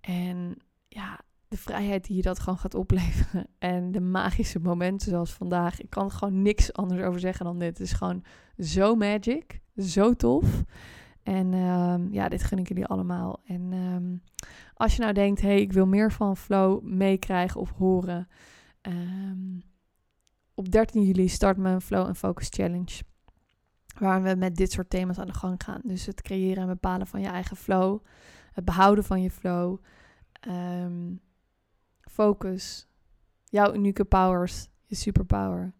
en 0.00 0.56
ja, 0.88 1.20
de 1.48 1.56
vrijheid 1.56 2.06
die 2.06 2.16
je 2.16 2.22
dat 2.22 2.38
gewoon 2.38 2.58
gaat 2.58 2.74
opleveren. 2.74 3.46
En 3.58 3.92
de 3.92 4.00
magische 4.00 4.58
momenten 4.58 5.10
zoals 5.10 5.32
vandaag. 5.32 5.80
Ik 5.80 5.90
kan 5.90 6.04
er 6.04 6.10
gewoon 6.10 6.42
niks 6.42 6.72
anders 6.72 7.02
over 7.02 7.20
zeggen 7.20 7.44
dan 7.44 7.58
dit. 7.58 7.68
Het 7.68 7.80
is 7.80 7.92
gewoon 7.92 8.24
zo 8.58 8.94
magic. 8.94 9.60
Zo 9.76 10.14
tof. 10.14 10.64
En 11.22 11.54
um, 11.54 12.12
ja, 12.12 12.28
dit 12.28 12.42
gun 12.42 12.58
ik 12.58 12.68
jullie 12.68 12.86
allemaal. 12.86 13.40
En 13.44 13.72
um, 13.72 14.22
als 14.74 14.96
je 14.96 15.02
nou 15.02 15.12
denkt, 15.12 15.40
hey, 15.40 15.60
ik 15.60 15.72
wil 15.72 15.86
meer 15.86 16.12
van 16.12 16.36
Flow 16.36 16.82
meekrijgen 16.82 17.60
of 17.60 17.70
horen. 17.70 18.28
Um, 18.82 19.62
op 20.54 20.70
13 20.70 21.02
juli 21.02 21.28
start 21.28 21.56
mijn 21.56 21.80
Flow 21.80 22.06
and 22.06 22.18
Focus 22.18 22.46
Challenge. 22.50 23.02
Waar 23.98 24.22
we 24.22 24.34
met 24.34 24.56
dit 24.56 24.72
soort 24.72 24.90
thema's 24.90 25.18
aan 25.18 25.26
de 25.26 25.34
gang 25.34 25.62
gaan. 25.64 25.80
Dus 25.84 26.06
het 26.06 26.22
creëren 26.22 26.62
en 26.62 26.68
bepalen 26.68 27.06
van 27.06 27.20
je 27.20 27.28
eigen 27.28 27.56
flow. 27.56 28.04
Het 28.52 28.64
behouden 28.64 29.04
van 29.04 29.22
je 29.22 29.30
flow. 29.30 29.78
Focus, 32.18 32.88
jouw 33.44 33.74
unieke 33.74 34.04
powers, 34.04 34.68
je 34.84 34.94
superpower, 34.94 35.72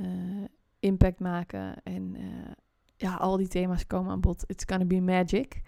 uh, 0.00 0.44
impact 0.78 1.20
maken 1.20 1.82
en 1.82 2.14
uh, 2.16 2.50
ja, 2.96 3.14
al 3.14 3.36
die 3.36 3.48
thema's 3.48 3.86
komen 3.86 4.10
aan 4.10 4.20
bod. 4.20 4.44
It's 4.46 4.64
gonna 4.66 4.84
be 4.84 5.00
magic. 5.00 5.62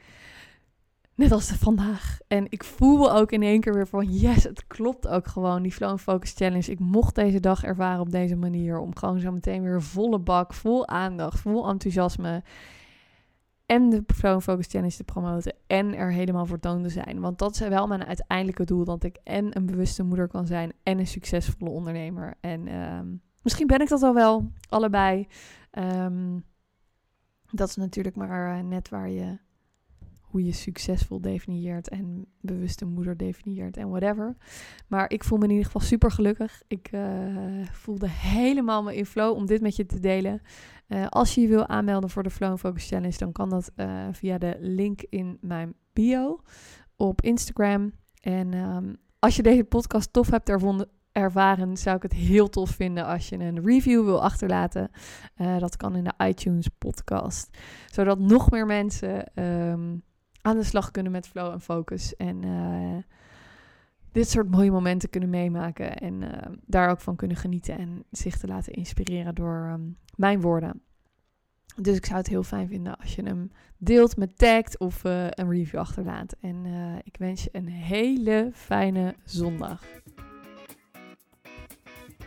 Net 1.15 1.33
als 1.33 1.51
vandaag. 1.51 2.19
En 2.29 2.47
ik 2.49 2.65
voel 2.65 3.13
ook 3.13 3.33
in 3.33 3.43
één 3.43 3.61
keer 3.61 3.75
weer 3.75 3.87
van, 3.87 4.13
yes, 4.13 4.45
het 4.45 4.67
klopt 4.67 5.09
ook 5.09 5.27
gewoon, 5.27 5.63
die 5.63 5.73
Flow 5.73 5.99
Focus 5.99 6.33
Challenge. 6.33 6.71
Ik 6.71 6.79
mocht 6.79 7.15
deze 7.15 7.41
dag 7.41 7.65
ervaren 7.65 8.01
op 8.01 8.11
deze 8.11 8.37
manier, 8.37 8.79
om 8.79 8.97
gewoon 8.97 9.21
zo 9.21 9.33
meteen 9.33 9.63
weer 9.63 9.83
volle 9.83 10.19
bak, 10.19 10.55
vol 10.55 10.87
aandacht, 10.89 11.41
vol 11.41 11.69
enthousiasme 11.69 12.43
en 13.69 13.91
de 13.91 14.03
Flow 14.07 14.41
Focus 14.41 14.67
Challenge 14.67 14.97
te 14.97 15.05
promoten 15.05 15.55
en 15.67 15.95
er 15.95 16.13
helemaal 16.13 16.47
voor 16.47 16.59
toon 16.59 16.83
te 16.83 16.89
zijn. 16.89 17.21
Want 17.21 17.39
dat 17.39 17.55
is 17.55 17.69
wel 17.69 17.87
mijn 17.87 18.05
uiteindelijke 18.05 18.65
doel, 18.65 18.85
dat 18.85 19.05
ik 19.05 19.19
en 19.25 19.57
een 19.57 19.67
bewuste 19.67 20.03
moeder 20.03 20.29
kan 20.29 20.47
zijn 20.47 20.73
en 20.83 20.99
een 20.99 21.07
succesvolle 21.07 21.71
ondernemer. 21.71 22.35
En 22.41 22.75
um, 22.75 23.23
Misschien 23.43 23.67
ben 23.67 23.81
ik 23.81 23.89
dat 23.89 24.03
al 24.03 24.15
wel, 24.15 24.53
allebei. 24.69 25.27
Ehm, 25.71 26.39
dat 27.51 27.69
is 27.69 27.77
natuurlijk 27.77 28.17
maar 28.17 28.65
net 28.65 28.89
waar 28.89 29.11
je 29.11 29.39
je 30.45 30.53
succesvol 30.53 31.21
definieert 31.21 31.89
en 31.89 32.27
bewuste 32.41 32.85
moeder 32.85 33.17
definieert 33.17 33.77
en 33.77 33.89
whatever. 33.89 34.37
Maar 34.87 35.11
ik 35.11 35.25
voel 35.25 35.39
me 35.39 35.45
in 35.45 35.51
ieder 35.51 35.67
geval 35.67 35.81
super 35.81 36.11
gelukkig. 36.11 36.63
Ik 36.67 36.93
uh, 36.93 37.67
voelde 37.73 38.09
helemaal 38.09 38.83
me 38.83 38.97
in 38.97 39.07
flow 39.07 39.37
om 39.37 39.47
dit 39.47 39.61
met 39.61 39.77
je 39.77 39.87
te 39.87 40.01
delen. 40.01 40.41
Uh, 40.89 41.07
als 41.07 41.35
je 41.35 41.41
je 41.41 41.49
wil 41.49 41.67
aanmelden 41.67 42.11
voor 42.11 42.23
de 42.23 42.31
Flow 42.31 42.59
Focus 42.59 42.89
Challenge, 42.89 43.19
dan 43.19 43.33
kan 43.33 43.51
dat 43.51 43.73
uh, 43.77 44.07
via 44.13 44.39
de 44.39 44.57
link 44.61 45.03
in 45.09 45.39
mijn 45.41 45.75
bio 45.93 46.41
op 46.97 47.23
Instagram. 47.23 47.93
En 48.21 48.55
um, 48.55 48.97
als 49.19 49.37
je 49.37 49.43
deze 49.43 49.65
podcast 49.65 50.13
tof 50.13 50.31
hebt 50.31 50.51
ervaren, 51.13 51.77
zou 51.77 51.97
ik 51.97 52.03
het 52.03 52.13
heel 52.13 52.49
tof 52.49 52.71
vinden 52.71 53.07
als 53.07 53.29
je 53.29 53.39
een 53.39 53.65
review 53.65 54.05
wil 54.05 54.23
achterlaten. 54.23 54.91
dat 55.59 55.77
kan 55.77 55.97
in 55.97 56.05
de 56.05 56.25
iTunes 56.27 56.69
podcast. 56.79 57.59
Zodat 57.87 58.19
nog 58.19 58.51
meer 58.51 58.67
mensen 58.67 59.43
um, 59.43 60.03
aan 60.49 60.57
de 60.57 60.65
slag 60.65 60.91
kunnen 60.91 61.13
met 61.13 61.29
flow 61.29 61.53
en 61.53 61.61
focus. 61.61 62.17
En 62.17 62.43
uh, 62.43 62.97
dit 64.13 64.29
soort 64.29 64.51
mooie 64.51 64.71
momenten 64.71 65.11
kunnen 65.11 65.31
meemaken. 65.31 65.97
En 65.97 66.23
uh, 66.23 66.31
daar 66.67 66.91
ook 66.91 67.01
van 67.01 67.17
kunnen 67.17 67.37
genieten. 67.37 67.79
En 67.79 68.05
zich 68.11 68.39
te 68.39 68.47
laten 68.47 68.73
inspireren 68.73 69.35
door 69.35 69.71
um, 69.73 69.99
mijn 70.15 70.41
woorden. 70.41 70.83
Dus 71.77 71.97
ik 71.97 72.07
zou 72.07 72.19
het 72.19 72.27
heel 72.27 72.43
fijn 72.43 72.69
vinden 72.69 72.99
als 72.99 73.15
je 73.15 73.23
hem 73.23 73.51
deelt 73.77 74.17
met 74.17 74.39
tagt 74.39 74.79
of 74.79 75.05
uh, 75.05 75.27
een 75.31 75.51
review 75.51 75.81
achterlaat. 75.81 76.37
En 76.41 76.67
ik 77.05 77.17
wens 77.17 77.43
je 77.43 77.49
een 77.53 77.69
hele 77.69 78.51
fijne 78.53 79.15
zondag. 79.25 79.83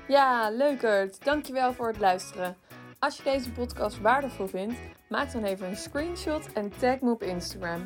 Ja, 0.07 0.49
leukert. 0.49 1.25
Dankjewel 1.25 1.73
voor 1.73 1.87
het 1.87 1.99
luisteren. 1.99 2.55
Als 2.99 3.17
je 3.17 3.23
deze 3.23 3.51
podcast 3.51 4.01
waardevol 4.01 4.47
vindt, 4.47 4.75
maak 5.09 5.31
dan 5.31 5.43
even 5.43 5.67
een 5.67 5.75
screenshot 5.75 6.53
en 6.53 6.69
tag 6.69 6.99
me 6.99 7.11
op 7.11 7.23
Instagram. 7.23 7.85